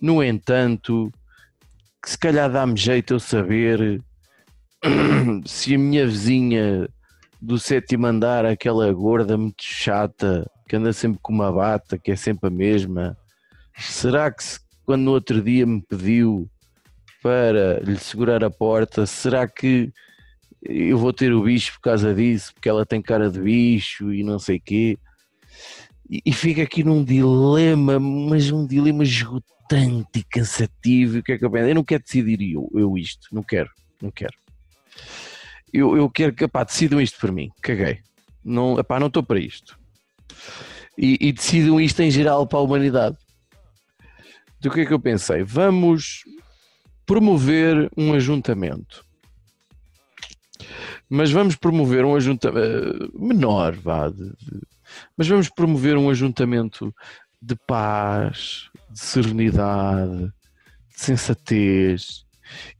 [0.00, 1.12] No entanto,
[2.02, 4.02] que se calhar dá-me jeito eu saber
[5.46, 6.88] se a minha vizinha
[7.40, 12.16] do sétimo andar, aquela gorda muito chata, que anda sempre com uma bata, que é
[12.16, 13.16] sempre a mesma,
[13.82, 14.44] será que
[14.84, 16.48] quando no outro dia me pediu
[17.22, 19.92] para lhe segurar a porta, será que
[20.62, 24.22] eu vou ter o bicho por causa disso, porque ela tem cara de bicho e
[24.22, 24.98] não sei quê?
[26.08, 31.18] E, fica aqui num dilema, mas um dilema esgotante e cansativo.
[31.18, 31.68] O que é que eu penso?
[31.68, 33.70] Eu não quero decidir eu, eu isto, não quero,
[34.00, 34.34] não quero.
[35.72, 38.00] Eu, eu quero que, pá, decidam isto por mim, caguei.
[38.44, 39.78] Não, epá, não estou para isto.
[40.98, 43.16] E, e decidam isto em geral para a humanidade.
[44.62, 45.42] Do que é que eu pensei?
[45.42, 46.22] Vamos
[47.04, 49.04] promover um ajuntamento.
[51.10, 54.60] Mas vamos promover um ajuntamento menor, vá, de, de,
[55.16, 56.94] mas vamos promover um ajuntamento
[57.42, 60.32] de paz, de serenidade, de
[60.94, 62.24] sensatez,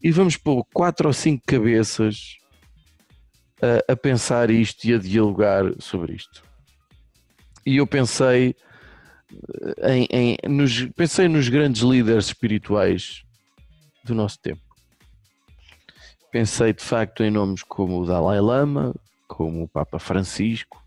[0.01, 2.37] e vamos pôr quatro ou cinco cabeças
[3.61, 6.45] a, a pensar isto e a dialogar sobre isto.
[7.67, 8.55] E eu pensei
[9.83, 13.23] em, em nos, pensei nos grandes líderes espirituais
[14.05, 14.61] do nosso tempo.
[16.31, 18.95] Pensei de facto em nomes como o Dalai Lama,
[19.29, 20.83] como o Papa Francisco.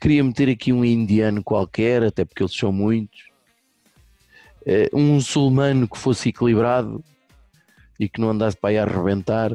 [0.00, 3.30] Queria meter aqui um indiano qualquer, até porque eles são muitos.
[4.66, 7.04] Eh, um muçulmano que fosse equilibrado
[8.00, 9.52] e que não andasse para aí a arrebentar.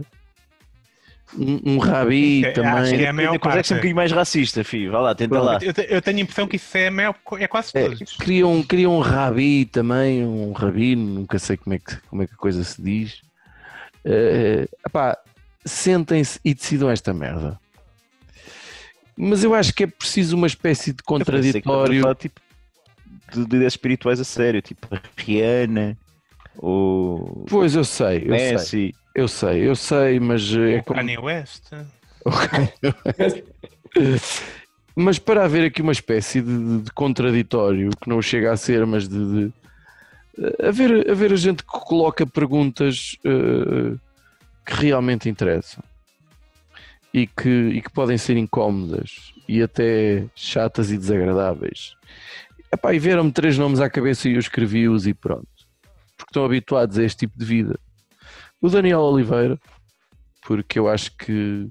[1.38, 2.72] Um, um rabi É, também.
[2.72, 3.74] acho que é a maior Consegue ser um parte.
[3.74, 4.92] bocadinho mais racista, filho.
[4.92, 5.60] Vá lá, tenta lá.
[5.62, 8.16] Eu, eu tenho a impressão que isso é, maior, é quase É, todos.
[8.16, 12.28] queria, um, queria um rabi também, um rabino, nunca sei como é que, como é
[12.28, 13.22] que a coisa se diz.
[14.86, 15.18] Epá,
[15.66, 17.60] sentem-se e decidam esta merda.
[19.18, 22.02] Mas eu acho que é preciso uma espécie de contraditório.
[22.04, 22.40] falar, tipo,
[23.34, 25.98] de, de ideias espirituais a sério, tipo Rihanna
[26.58, 28.96] ou Pois eu sei, eu sei, Messi.
[29.18, 31.00] Eu sei, eu sei, mas eh, é O como...
[31.00, 31.64] Kanye West.
[34.96, 39.08] Mas para haver aqui uma espécie de, de- contraditório, que não chega a ser, mas
[39.08, 39.54] de, de-
[40.40, 43.96] eh, haver, haver a gente que coloca perguntas eh,
[44.66, 45.84] que realmente interessam
[47.14, 51.94] e que, e que podem ser incómodas e até chatas e desagradáveis.
[52.74, 55.48] Epá, e vieram-me três nomes à cabeça e eu escrevi-os e pronto.
[56.18, 57.80] Porque estão habituados a este tipo de vida.
[58.62, 59.60] O Daniel Oliveira,
[60.46, 61.70] porque eu acho que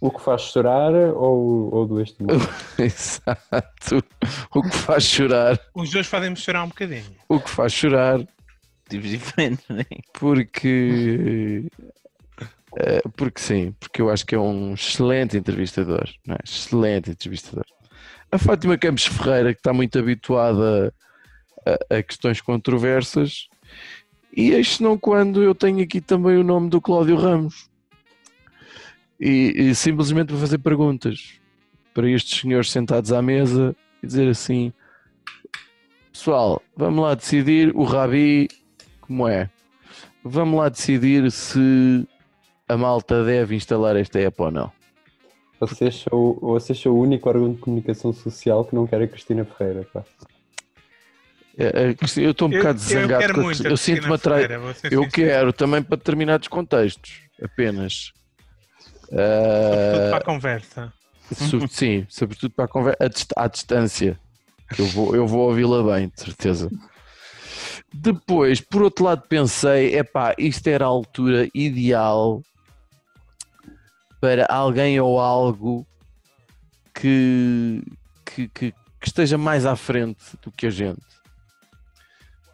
[0.00, 2.34] O que faz chorar ou, ou do este mundo?
[2.78, 4.04] Exato.
[4.54, 7.04] O que faz chorar, Os dois fazem-me chorar um bocadinho.
[7.28, 8.20] o que faz chorar,
[8.88, 9.84] Tipos diferentes, né?
[10.12, 11.64] porque
[12.78, 16.38] eh, porque sim, porque eu acho que é um excelente entrevistador, não é?
[16.44, 17.64] excelente entrevistador.
[18.30, 20.92] A Fátima Campos Ferreira, que está muito habituada
[21.90, 23.48] a, a questões controversas,
[24.36, 27.70] e este não quando eu tenho aqui também o nome do Cláudio Ramos.
[29.18, 31.40] E, e simplesmente vou fazer perguntas
[31.94, 34.74] para estes senhores sentados à mesa e dizer assim:
[36.12, 38.48] Pessoal, vamos lá decidir o Rabi
[39.00, 39.48] como é.
[40.22, 42.06] Vamos lá decidir se
[42.68, 44.72] a malta deve instalar esta app ou não.
[45.58, 49.46] Vocês são, vocês são o único órgão de comunicação social que não quer a Cristina
[49.46, 49.88] Ferreira.
[49.90, 50.04] Pá.
[51.58, 53.66] É, é, Eu estou um Eu, bocado eu a muito.
[53.66, 54.52] Eu sinto-me atraído.
[54.52, 55.10] Eu sincero.
[55.10, 58.12] quero também para determinados contextos, apenas.
[59.08, 60.92] Sobretudo Ah, para a conversa.
[61.70, 64.18] sim, sobretudo para a conversa à, dist- à distância.
[64.78, 66.68] Eu vou, eu vou ouvi-la bem, de certeza.
[67.94, 72.42] Depois, por outro lado, pensei: epá, isto era a altura ideal
[74.20, 75.86] para alguém ou algo
[76.94, 77.82] que,
[78.24, 81.00] que, que- que esteja mais à frente do que a gente.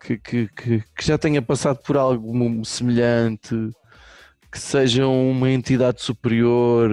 [0.04, 3.54] Que, que, que, que já tenha passado por algo semelhante,
[4.50, 6.90] que seja uma entidade superior,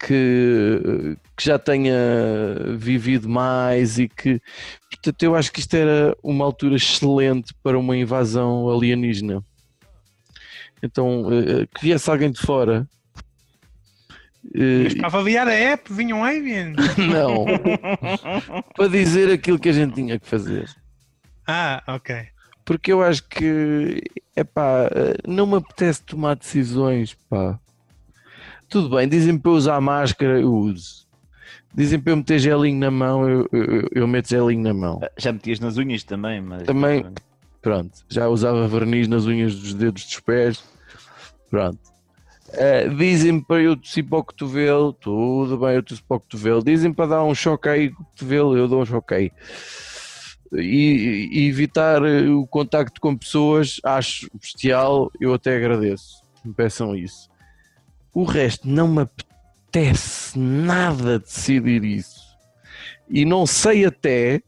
[0.00, 1.94] que, que já tenha
[2.76, 4.40] vivido mais e que.
[4.90, 9.44] Portanto, eu acho que isto era uma altura excelente para uma invasão alienígena.
[10.82, 12.88] Então, eh, que viesse alguém de fora.
[14.54, 16.76] eh, Mas para avaliar a app, vinham aliens.
[16.96, 17.44] não.
[18.74, 20.68] para dizer aquilo que a gente tinha que fazer.
[21.48, 22.26] Ah, ok.
[22.62, 24.02] Porque eu acho que,
[24.36, 24.90] epá,
[25.26, 27.58] não me apetece tomar decisões, pá.
[28.68, 31.08] Tudo bem, dizem para eu usar máscara, eu uso.
[31.74, 35.00] Dizem para eu meter gelinho na mão, eu, eu, eu meto gelinho na mão.
[35.16, 36.64] Já metias nas unhas também, mas.
[36.64, 37.06] Também.
[37.62, 40.62] Pronto, já usava verniz nas unhas dos dedos dos pés.
[41.48, 41.78] Pronto.
[42.52, 46.62] Eh, Dizem-me para eu tossir para o cotovelo, tudo bem, eu tosso para o cotovelo.
[46.62, 49.32] Dizem para dar um choque aí com o cotovelo, eu dou um choque aí.
[50.52, 56.22] E, e evitar eh, o contacto com pessoas, acho bestial, eu até agradeço.
[56.44, 57.28] Me peçam isso.
[58.14, 62.26] O resto não me apetece nada decidir isso.
[63.10, 64.42] E não sei até,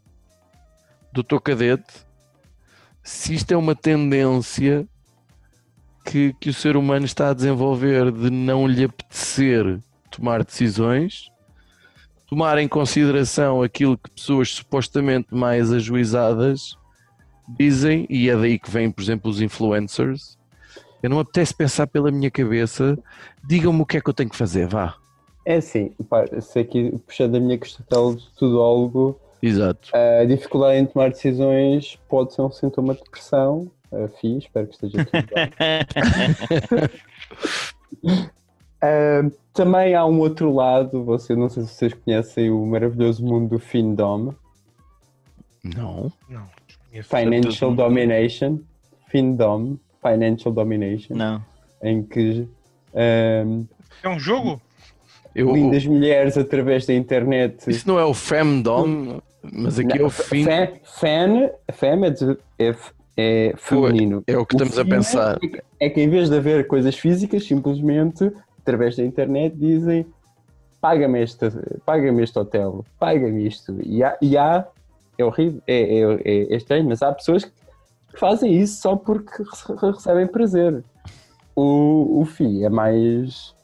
[1.13, 1.93] doutor Cadete,
[3.03, 4.87] se isto é uma tendência
[6.05, 9.81] que, que o ser humano está a desenvolver de não lhe apetecer
[10.11, 11.30] tomar decisões,
[12.31, 16.79] tomar em consideração aquilo que pessoas supostamente mais ajuizadas
[17.59, 20.39] dizem, e é daí que vêm, por exemplo, os influencers.
[21.03, 22.97] Eu não me apetece pensar pela minha cabeça,
[23.43, 24.95] digam-me o que é que eu tenho que fazer, vá.
[25.45, 29.91] É assim, pá, sei que puxando a minha questão de tudólogo, Exato.
[29.93, 33.69] a dificuldade em tomar decisões pode ser um sintoma de depressão.
[33.91, 35.27] Uh, Fih, espero que esteja tudo
[38.05, 38.31] bem.
[38.83, 43.51] Uh, também há um outro lado, você, não sei se vocês conhecem o maravilhoso mundo
[43.51, 44.33] do Findom,
[45.63, 46.11] Não.
[46.29, 46.49] Não.
[47.03, 48.59] Financial Domination,
[49.09, 51.43] Findom, Financial Domination, Não.
[51.83, 52.49] em que
[52.95, 53.67] um,
[54.03, 54.61] É um jogo?
[55.35, 57.71] Eu, lindas mulheres através da internet.
[57.71, 59.21] isso não é o femdom,
[59.53, 60.45] mas aqui é o fim.
[60.45, 62.75] Fan, fan, fem é, de- é,
[63.17, 64.25] é feminino.
[64.27, 65.39] É o que estamos a pensar.
[65.79, 68.33] É que em vez de haver coisas físicas, simplesmente
[68.71, 70.07] através da internet dizem
[70.81, 71.51] paga-me este,
[71.85, 73.77] paga este hotel, paga-me isto.
[73.83, 74.67] E há, e há
[75.19, 77.53] é horrível, é, é, é, é estranho, mas há pessoas que
[78.19, 80.83] fazem isso só porque rece- recebem prazer.
[81.55, 83.55] O, o FI é mais.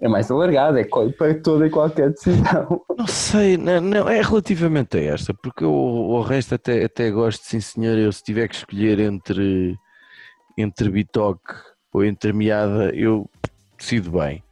[0.00, 2.82] É mais alargado, é co- para toda e qualquer decisão.
[2.96, 7.42] Não sei, não, não, é relativamente a esta, porque o, o resto até, até gosto,
[7.44, 9.74] sim senhor, eu se tiver que escolher entre,
[10.58, 11.54] entre bitoque
[11.92, 13.28] ou entre meada, eu
[13.78, 14.42] decido bem.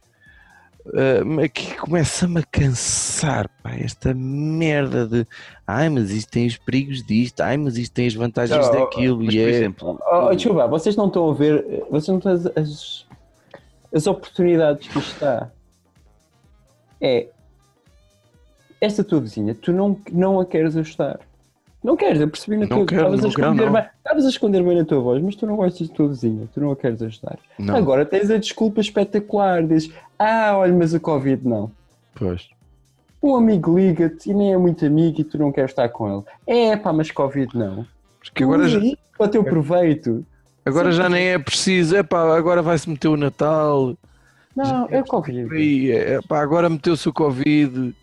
[1.25, 5.25] Mas aqui começa-me a cansar, pá, esta merda de
[5.65, 9.23] ai, mas isto tem os perigos disto, ai, mas isto tem as vantagens Não, daquilo,
[9.23, 9.49] Mas, e por é.
[9.49, 13.05] exemplo, Oh, oh, desculpa, vocês não estão a ver, vocês não estão a ver as,
[13.93, 15.49] as oportunidades que isto está.
[16.99, 17.27] É
[18.81, 21.21] esta tua vizinha, tu não, não a queres ajudar.
[21.83, 24.63] Não queres, eu percebi na Não tua quero, estavas a esconder bem- Estavas a esconder
[24.63, 27.01] bem na tua voz, mas tu não gostas da tua vizinha, tu não a queres
[27.01, 27.37] ajudar.
[27.59, 31.69] Não, Agora tens a desculpa espetacular, dizes, ah, olha, mas a Covid não.
[32.15, 32.47] pois.
[33.21, 36.23] Um amigo liga-te e nem é muito amigo e tu não queres estar com ele.
[36.45, 37.85] É pá, mas Covid não.
[38.19, 38.79] Porque agora, já,
[39.17, 40.25] para o teu proveito.
[40.65, 43.95] agora já nem é preciso, é pá, agora vai-se meter o Natal,
[44.55, 45.53] Não, é Covid.
[45.55, 47.93] e, é, pá, agora meteu-se o Covid.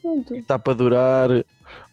[0.00, 0.34] Pronto.
[0.36, 1.30] está para durar.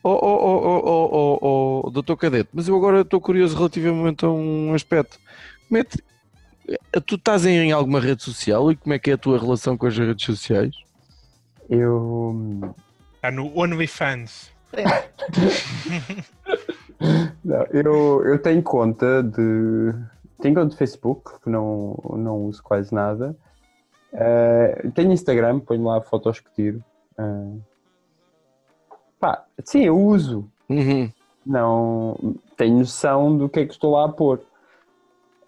[0.04, 4.26] Oh, oh, oh, oh, oh, oh, oh, doutor Cadete, mas eu agora estou curioso relativamente
[4.26, 5.20] a um aspecto.
[5.68, 6.02] Como é que-
[7.06, 9.86] tu estás em alguma rede social e como é que é a tua relação com
[9.86, 10.74] as redes sociais?
[11.70, 12.74] Eu.
[13.16, 14.52] Está no OnlyFans.
[17.44, 19.94] Não, eu, eu tenho conta de.
[20.42, 23.36] Tenho conta de Facebook, que não, não uso quase nada.
[24.14, 26.84] Eh, tenho Instagram, ponho lá fotos que tiro.
[27.18, 27.58] Eh,
[29.22, 30.50] pá, sim, eu uso.
[30.68, 31.10] Uhum.
[31.46, 32.18] Não
[32.58, 34.42] tenho noção do que é que estou lá a pôr.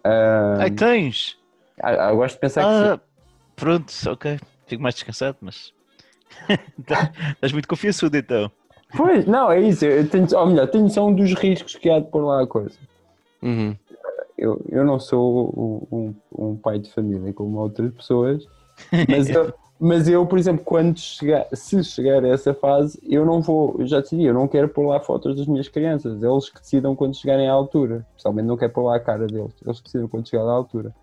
[0.04, 1.36] Eh, ai, tens!
[1.82, 2.86] ah, eu gosto de pensar que sim.
[2.86, 3.00] Ah,
[3.56, 4.38] pronto, ok.
[4.66, 5.72] Fico mais descansado, mas.
[6.86, 8.50] Tá- Estás muito confiançudo então.
[8.96, 9.84] Pois, não, é isso.
[9.84, 12.78] Eu tenho, ou melhor, tenho noção dos riscos que há de pôr lá a coisa.
[13.42, 13.76] Uhum.
[14.38, 16.14] eu, eu não sou um, um-
[16.50, 18.44] um pai de família como outras pessoas,
[19.08, 23.40] mas eu, mas eu, por exemplo, quando chegar, se chegar a essa fase, eu não
[23.42, 26.60] vou, eu já decidi, eu não quero pôr lá fotos das minhas crianças, eles que
[26.60, 29.84] decidam quando chegarem à altura, pessoalmente não quero pôr lá a cara deles, eles que
[29.84, 30.94] decidam quando chegar à altura.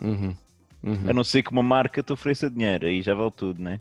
[0.00, 0.34] Uhum.
[0.82, 1.10] Uhum.
[1.10, 3.80] A não ser que uma marca te ofereça dinheiro, aí já vale tudo, né?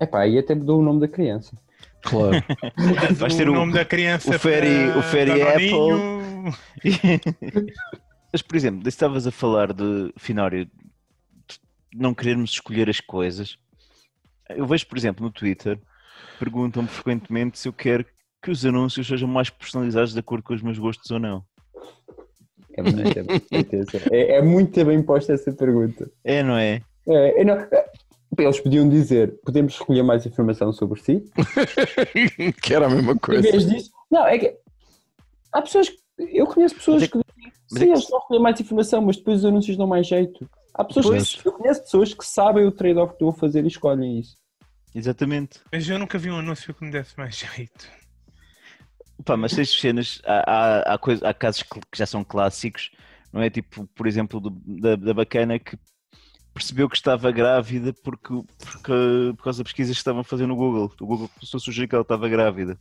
[0.00, 1.56] Epá, aí até mudou o nome da criança.
[2.02, 2.36] Claro.
[3.16, 6.54] Vais o ter o- nome da criança o Fairy- para o Fairy Danoninho.
[8.32, 10.68] Mas, por exemplo, daí estavas a falar de, Finório,
[11.94, 13.56] não querermos escolher as coisas.
[14.50, 15.78] Eu vejo, por exemplo, no Twitter,
[16.38, 18.04] perguntam-me frequentemente se eu quero
[18.42, 21.44] que os anúncios sejam mais personalizados de acordo com os meus gostos ou não.
[22.74, 26.10] É muito, bem feita essa- é, é muito bem posta essa pergunta.
[26.24, 26.80] É, não é?
[27.08, 27.90] É, é, não, é,
[28.38, 31.24] eles podiam dizer, podemos recolher mais informação sobre si?
[32.62, 33.42] que era a mesma Em coisa.
[33.50, 34.56] vez disso, não, é que
[35.52, 38.22] há pessoas que eu conheço pessoas é que dizem, sim, é que- eles estão a
[38.22, 40.48] recolher mais informação, mas depois os anúncios dão mais jeito.
[40.78, 41.34] Há pessoas Pois.
[41.34, 44.36] que eu conheço pessoas que sabem o trade-off que estão a fazer e escolhem isso.
[44.94, 45.60] Exatamente.
[45.72, 47.86] Mas eu nunca vi um anúncio que me desse mais jeito.
[49.24, 52.90] Pá, mas tens cenas, há, há, há, coisa- há casos que já são clássicos,
[53.32, 53.50] não é?
[53.50, 54.50] Tipo, por exemplo, do-
[54.80, 55.76] da, da bacana que
[56.54, 60.54] percebeu que estava grávida porque, porque, por causa das pesquisas que estavam a fazer no
[60.56, 60.92] Google.
[61.00, 62.78] O Google começou a sugerir que ela estava grávida.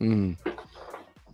[0.00, 0.34] Hum,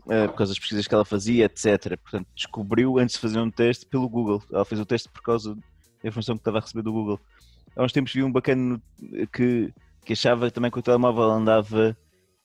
[0.09, 1.97] eh, por causa das pesquisas que ela fazia, etc.
[2.03, 4.43] Portanto, descobriu antes de fazer um teste pelo Google.
[4.53, 5.57] Ela fez o teste por causa
[6.03, 7.21] da informação que estava a receber do Google.
[7.77, 8.81] Há uns tempos vi um bacana
[9.33, 9.73] que,
[10.05, 11.97] que achava também que o telemóvel andava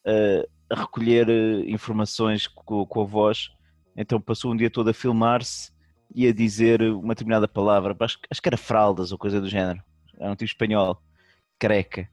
[0.05, 3.49] eh, a recolher eh, informações co- com, a voz,
[3.95, 5.71] então passou um dia todo a filmar-se
[6.13, 9.81] e a dizer uma determinada palavra, acho, acho que era fraldas ou coisa do género,
[10.19, 11.01] era um tipo espanhol,
[11.59, 12.07] careca.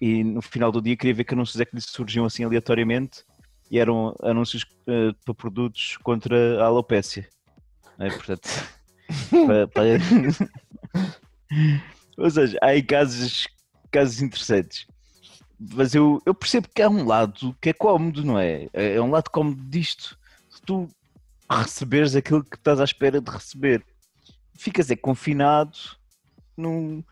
[0.00, 3.22] E no final do dia queria ver que anúncios é que lhe surgiam assim aleatoriamente
[3.70, 7.28] e eram anúncios eh, para produtos contra a alopécia.
[7.98, 8.08] é?
[8.10, 8.48] Portanto,
[9.46, 9.98] para- para-
[12.16, 13.48] ou seja, há aí casos,
[13.90, 14.86] casos interessantes.
[15.74, 18.68] Mas eu, eu percebo que há um lado que é cómodo, não é?
[18.72, 20.18] É é um lado cómodo disto.
[20.48, 20.88] Se tu
[21.50, 23.84] receberes aquilo que estás à espera de receber,
[24.54, 25.76] ficas é confinado
[26.56, 27.02] num.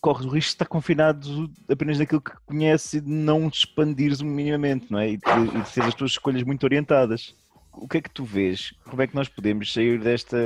[0.00, 4.90] Corres o risco de estar confinado apenas naquilo que conheces e de não expandires minimamente,
[4.90, 5.12] não é?
[5.12, 7.34] E de, e de ter as tuas escolhas muito orientadas.
[7.72, 8.72] O que é que tu vês?
[8.84, 10.36] Como é que nós podemos sair desta,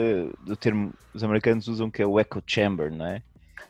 [0.44, 3.22] do termo que os americanos usam que é o echo chamber, não é?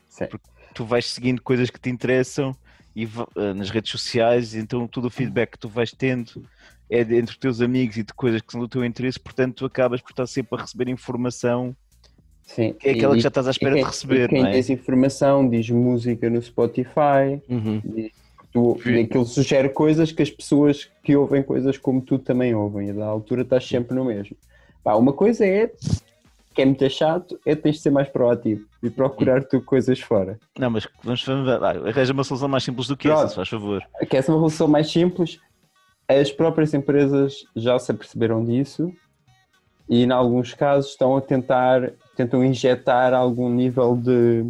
[0.09, 0.25] Sim.
[0.73, 2.55] Tu vais seguindo coisas que te interessam
[2.95, 6.43] e eh, nas redes sociais, então todo o feedback que tu vais tendo
[6.89, 9.65] é entre os teus amigos e de coisas que são do teu interesse, portanto tu
[9.65, 11.75] acabas por estar sempre a receber informação
[12.43, 12.73] Sim.
[12.73, 14.41] que é aquela E- que já estás à espera e de quem- receber, e quem
[14.43, 14.51] não é?
[14.51, 17.81] diz informação diz música no Spotify, uhum.
[17.85, 18.11] diz-
[18.53, 22.93] tu, aquilo sugere coisas que as pessoas que ouvem coisas como tu também ouvem, e
[22.93, 24.37] da altura estás sempre no mesmo.
[24.83, 25.71] Pá, uma coisa é
[26.53, 30.37] que é muito chato, é tens de ser mais proativo e procurar tu coisas fora.
[30.57, 33.21] Não, mas vamos, vamos vai, arranja uma solução mais simples do que Pronto.
[33.21, 33.83] essa, se faz favor.
[34.07, 35.39] Quer ser uma relação mais simples?
[36.07, 38.93] As próprias empresas já se aperceberam disso
[39.89, 44.45] e, em alguns casos, estão a tentar tentam injetar algum nível de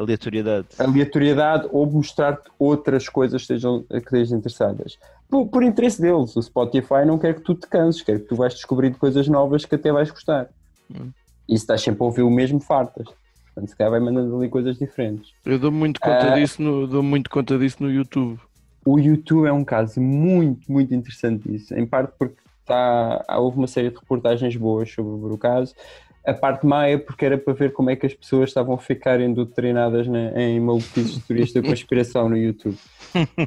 [0.00, 0.66] Aleatoriedade.
[0.78, 4.98] aleatoriedade ou mostrar-te outras coisas que estejam, que estejam interessadas.
[5.28, 8.34] Por, por interesse deles, o Spotify não quer que tu te canses, quer que tu
[8.34, 10.48] vais descobrindo coisas novas que até vais gostar.
[10.90, 11.10] Hum.
[11.48, 13.06] E se estás sempre a ouvir o mesmo, fartas.
[13.46, 15.32] Portanto, se calhar vai mandando ali coisas diferentes.
[15.44, 16.34] Eu dou muito conta Ah.
[16.34, 18.38] disso no, dou muito conta disso no YouTube.
[18.86, 21.74] O YouTube é um caso muito, muito interessante disso.
[21.74, 25.74] Em parte porque está, há- houve uma série de reportagens boas sobre o caso.
[26.26, 28.78] A parte má é porque era para ver como é que as pessoas estavam a
[28.78, 32.76] ficar doutrinadas na- em maluquices de teorias da conspiração no YouTube.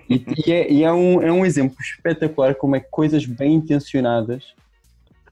[0.10, 3.56] E, e é, e é um, é um exemplo espetacular como é que coisas bem
[3.56, 4.44] intencionadas.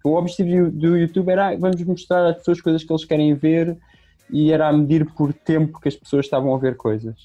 [0.04, 3.78] O objetivo do, YouTube era "Ah, vamos mostrar às pessoas coisas que eles querem ver
[4.30, 7.16] e era a medir por tempo que as pessoas estavam a ver coisas.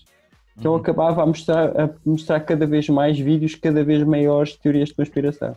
[0.59, 0.79] Então Uhum.
[0.79, 5.57] acabava a mostrar, a mostrar cada vez mais vídeos cada vez maiores teorias de conspiração.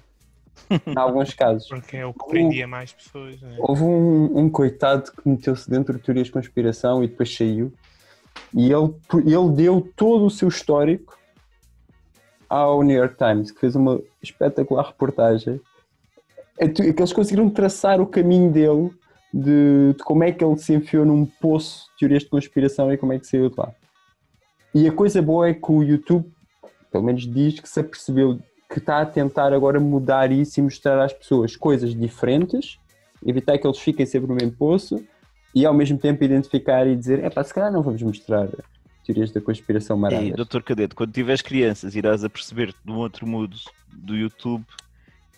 [0.69, 1.67] Em alguns casos.
[1.69, 3.39] Porque é o que prendia mais pessoas.
[3.41, 3.55] Né?
[3.59, 7.73] Houve um, um coitado que meteu-se dentro de teorias de conspiração e depois saiu.
[8.53, 8.93] E ele,
[9.25, 11.17] ele deu todo o seu histórico
[12.47, 15.61] ao New York Times, que fez uma espetacular reportagem.
[16.59, 18.91] É é que eles conseguiram traçar o caminho dele
[19.33, 22.97] de, de como é que ele se enfiou num poço de teorias de conspiração e
[22.97, 23.71] como é que saiu de lá.
[24.73, 26.31] E a coisa boa é que o YouTube,
[26.91, 28.39] pelo menos diz que se apercebeu
[28.69, 32.77] que está a tentar agora mudar isso e mostrar às pessoas coisas diferentes,
[33.25, 35.03] evitar que eles fiquem sempre no mesmo poço
[35.53, 38.47] e ao mesmo tempo identificar e dizer, é pá, se calhar não vamos mostrar
[39.03, 40.31] teorias da conspiração maradas.
[40.33, 43.57] doutor Cadete, quando tiveres crianças, irás a perceber de um outro modo
[43.91, 44.63] do YouTube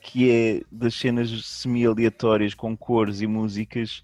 [0.02, 4.04] que é das cenas semi-aleatórias com cores e músicas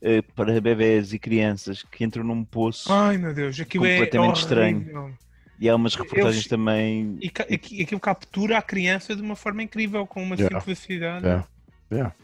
[0.00, 4.36] eh, para bebés e crianças que entram num poço Ai meu Deus, aquilo é Completamente
[4.36, 5.18] estranho.
[5.62, 7.16] E há umas reportagens Eles- também.
[7.20, 10.58] E ca- aqui- aquilo captura a criança de uma forma incrível, com uma Yeah.
[10.58, 11.46] simplicidade Yeah.
[11.90, 12.14] Yeah.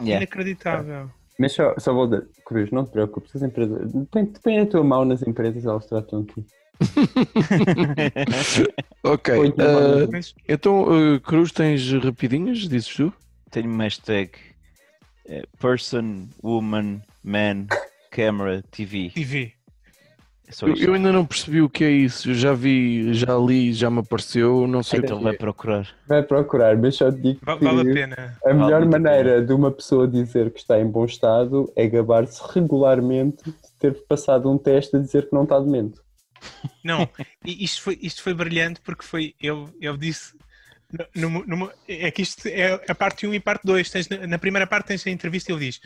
[0.00, 0.16] Yeah.
[0.18, 1.10] inacreditável.
[1.38, 4.84] Mas só, só vou dar, Cruz, não te preocupes, as empresas, põe, põe a tua
[4.84, 6.46] mão nas empresas, elas tratam de ti.
[9.04, 9.34] Ok.
[10.10, 13.12] Mas então, eh, Cruz, tens rapidinhas, dizes tu?
[13.50, 14.30] Tenho uma hashtag
[15.26, 17.66] eh, Person, Woman, Man,
[18.10, 19.10] Camera, TV.
[19.10, 19.52] TV.
[20.52, 22.30] É só Eu, eu ainda não percebi o que é isso.
[22.30, 25.36] Eu já vi, já li, já me apareceu, não sei o Então vai é.
[25.36, 25.88] procurar.
[26.06, 28.38] Vai procurar, mas só te digo Va- que Vale a pena.
[28.44, 32.40] a melhor a maneira de uma pessoa dizer que está em bom estado é gabar-se
[32.54, 35.98] regularmente de ter passado um teste a dizer que não está demente.
[36.84, 37.08] Não,
[37.46, 39.34] e isto foi, isto foi brilhante porque foi.
[39.40, 40.34] Eu, eu disse.
[41.14, 43.90] Numa- numa- é que isto é a parte 1 e parte 2.
[43.90, 45.80] Tens, na na primeira parte tens a entrevista e ele diz: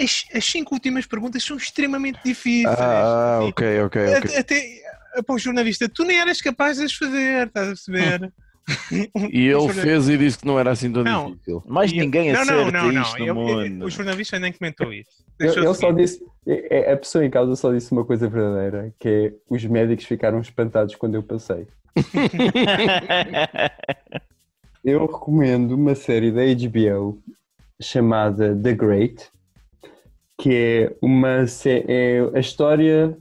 [0.00, 2.76] as, as cinco últimas perguntas são extremamente difíceis.
[2.78, 4.16] Ah, E ok, ok, ok.
[4.16, 4.82] Até, até
[5.26, 8.32] para o jornalista, tu nem eras capaz de as fazer, estás a perceber?
[9.32, 11.30] E ele fez e disse que não era assim tão Não.
[11.32, 11.62] difícil.
[11.66, 13.00] Mais ninguém não, não, acerta não, não.
[13.02, 13.34] isto no Eu- eu-
[13.70, 13.84] mundo.
[13.86, 15.24] o jornalista nem comentou isso.
[15.40, 18.28] Ele, Deixou ele só disse, é- é- a pessoa em causa só disse uma coisa
[18.28, 21.66] verdadeira, que é os médicos ficaram espantados quando eu passei.
[24.88, 27.18] Eu recomendo uma série da HBO
[27.80, 29.28] chamada The Great,
[30.38, 33.16] que é uma é a história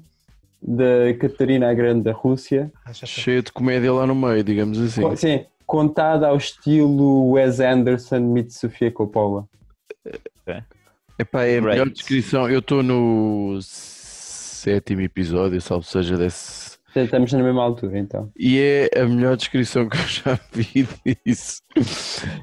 [0.61, 2.93] da Catarina a Grande da Rússia, Ah.
[2.93, 5.01] Cheio de comédia lá no meio, digamos assim.
[5.01, 9.45] co- sim, contada ao estilo Wes Anderson meets Sofia Coppola.
[11.19, 12.49] Epá, é a melhor descrição.
[12.49, 16.66] Eu estou no sétimo episódio, salvo seja desse.
[16.95, 18.31] Estamos na mesma altura, então.
[18.37, 20.87] E é a melhor descrição que eu já vi
[21.25, 21.61] disso.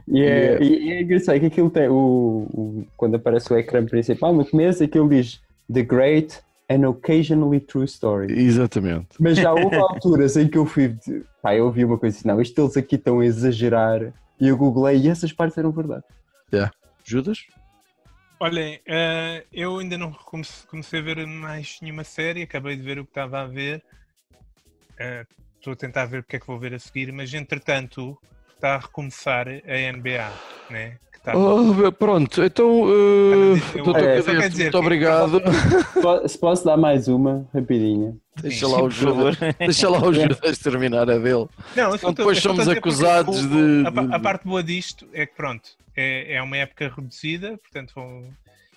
[0.06, 0.24] E é,
[0.58, 0.64] Yeah.
[0.64, 4.84] e é engraçado que aquilo tem o, o- quando aparece o ecrã principal, no começo
[4.84, 5.40] aquilo diz
[5.72, 6.40] The Great
[6.70, 8.32] and Occasionally True Story.
[8.38, 9.08] Exatamente.
[9.18, 10.94] Mas já houve alturas em que eu fui,
[11.42, 14.12] pá, eu ouvi uma coisa assim, não, isto eles aqui estão a exagerar.
[14.40, 16.04] E eu googlei e essas partes eram verdade.
[17.04, 17.38] Judas?
[18.40, 20.12] Olhem, eh, eu ainda não
[20.66, 23.82] comecei a ver mais nenhuma série, acabei de ver o que estava a ver.
[24.98, 25.24] Eh,
[25.58, 28.18] Estou a tentar ver o que é que vou ver a seguir, mas entretanto
[28.54, 30.30] está a recomeçar a NBA,
[30.68, 30.98] né?
[31.10, 35.40] Que está Oh, pronto, então, uh, Eu- doutor É, quer Cadete, dizer muito obrigado.
[36.28, 38.14] Se posso dar mais uma, rapidinha.
[38.42, 38.90] Deixa Sim, lá o.
[38.90, 41.46] Judas, deixa lá o Judas terminar a dele.
[41.74, 45.24] Não, estou- depois somos porque acusados o- de- A, de- a parte boa disto é
[45.24, 48.22] que, pronto, é, é uma época reduzida, portanto, vão-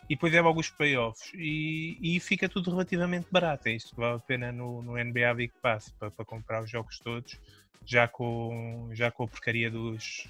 [0.09, 1.31] e depois é logo os playoffs.
[1.33, 3.67] E, e fica tudo relativamente barato.
[3.67, 6.69] É isto que vale a pena no, no NBA Big Pass para, para comprar os
[6.69, 7.39] jogos todos,
[7.85, 10.27] já com, já com a porcaria dos,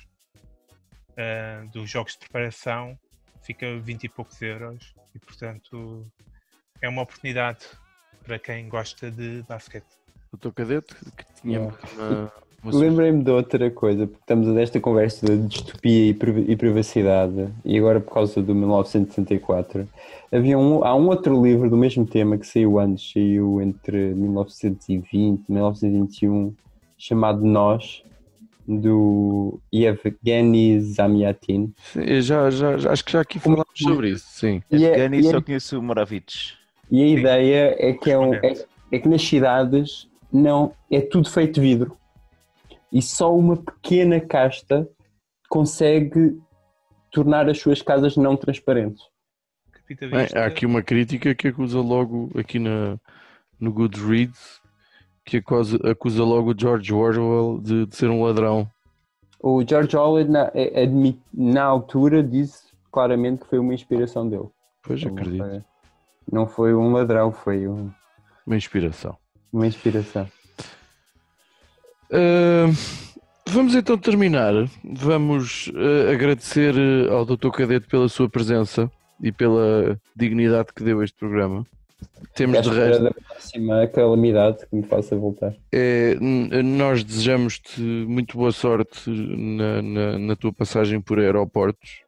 [1.17, 2.97] ah, dos jogos de preparação,
[3.43, 4.93] fica 20 e poucos euros.
[5.13, 6.05] E, portanto,
[6.81, 7.65] é uma oportunidade
[8.23, 9.87] para quem gosta de basquete.
[10.31, 12.33] Doutor Cadete, que tínhamos uma, uma
[12.75, 17.99] Lembrei-me de outra coisa, porque estamos nesta conversa de distopia e priva- privacidade, e agora
[17.99, 19.87] por causa do 1964,
[20.31, 25.09] havia um, há um outro livro do mesmo tema que saiu antes, saiu entre 1920
[25.47, 26.53] e 1921,
[26.97, 28.03] chamado Nós,
[28.67, 31.73] do Yevgeny Zamyatin.
[31.93, 34.61] Sim, já, já, já- acho que já aqui falámos sobre isso, sim.
[34.69, 36.55] E, é- é- só conheço o Moravich.
[36.91, 37.13] e a Sim.
[37.17, 38.53] ideia é que, é, um- é,
[38.91, 41.95] é que nas cidades não é tudo feito de vidro
[42.91, 44.87] e só uma pequena casta
[45.49, 46.37] consegue
[47.11, 49.03] tornar as suas casas não transparentes.
[49.89, 52.97] Bem, há aqui uma crítica que acusa logo aqui na,
[53.59, 54.59] no Goodreads
[55.25, 58.69] que acusa, acusa logo o George Orwell de, de ser um ladrão.
[59.41, 64.47] O George Orwell na, é- admi- na altura disse claramente que foi uma inspiração dele.
[64.83, 65.43] Pois Não acredito.
[65.45, 65.63] foi,
[66.31, 67.91] não foi um ladrão, foi um-
[68.45, 69.17] Uma inspiração.
[69.51, 70.27] uma inspiração.
[73.49, 74.53] Vamos então terminar.
[74.83, 76.73] Vamos ah, agradecer
[77.09, 77.49] ah, ao Dr.
[77.51, 78.91] Cadete pela sua presença
[79.21, 81.65] e pela dignidade que deu a este programa.
[82.35, 83.03] Temos de resto.
[83.03, 85.55] da próxima calamidade que me faça voltar.
[85.71, 92.01] É, nós desejamos-te muito boa sorte na, na, na tua passagem por aeroportos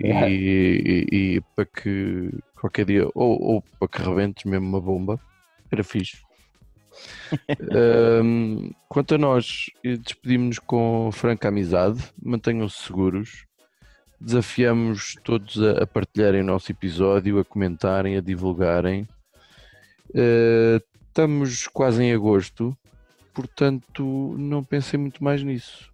[0.00, 1.06] e, e-
[1.36, 5.20] e para que qualquer dia, ou, ou para que rebentes mesmo uma bomba,
[5.70, 6.16] era fixe.
[7.70, 13.46] Ahm, quanto a nós, eh, despedimos-nos com franca amizade, mantenham-se seguros.
[14.20, 19.06] Desafiamos todos a, a partilharem o nosso episódio, a comentarem, a divulgarem.
[20.14, 22.76] Eh, estamos quase em agosto,
[23.34, 25.92] portanto não pensem muito mais nisso.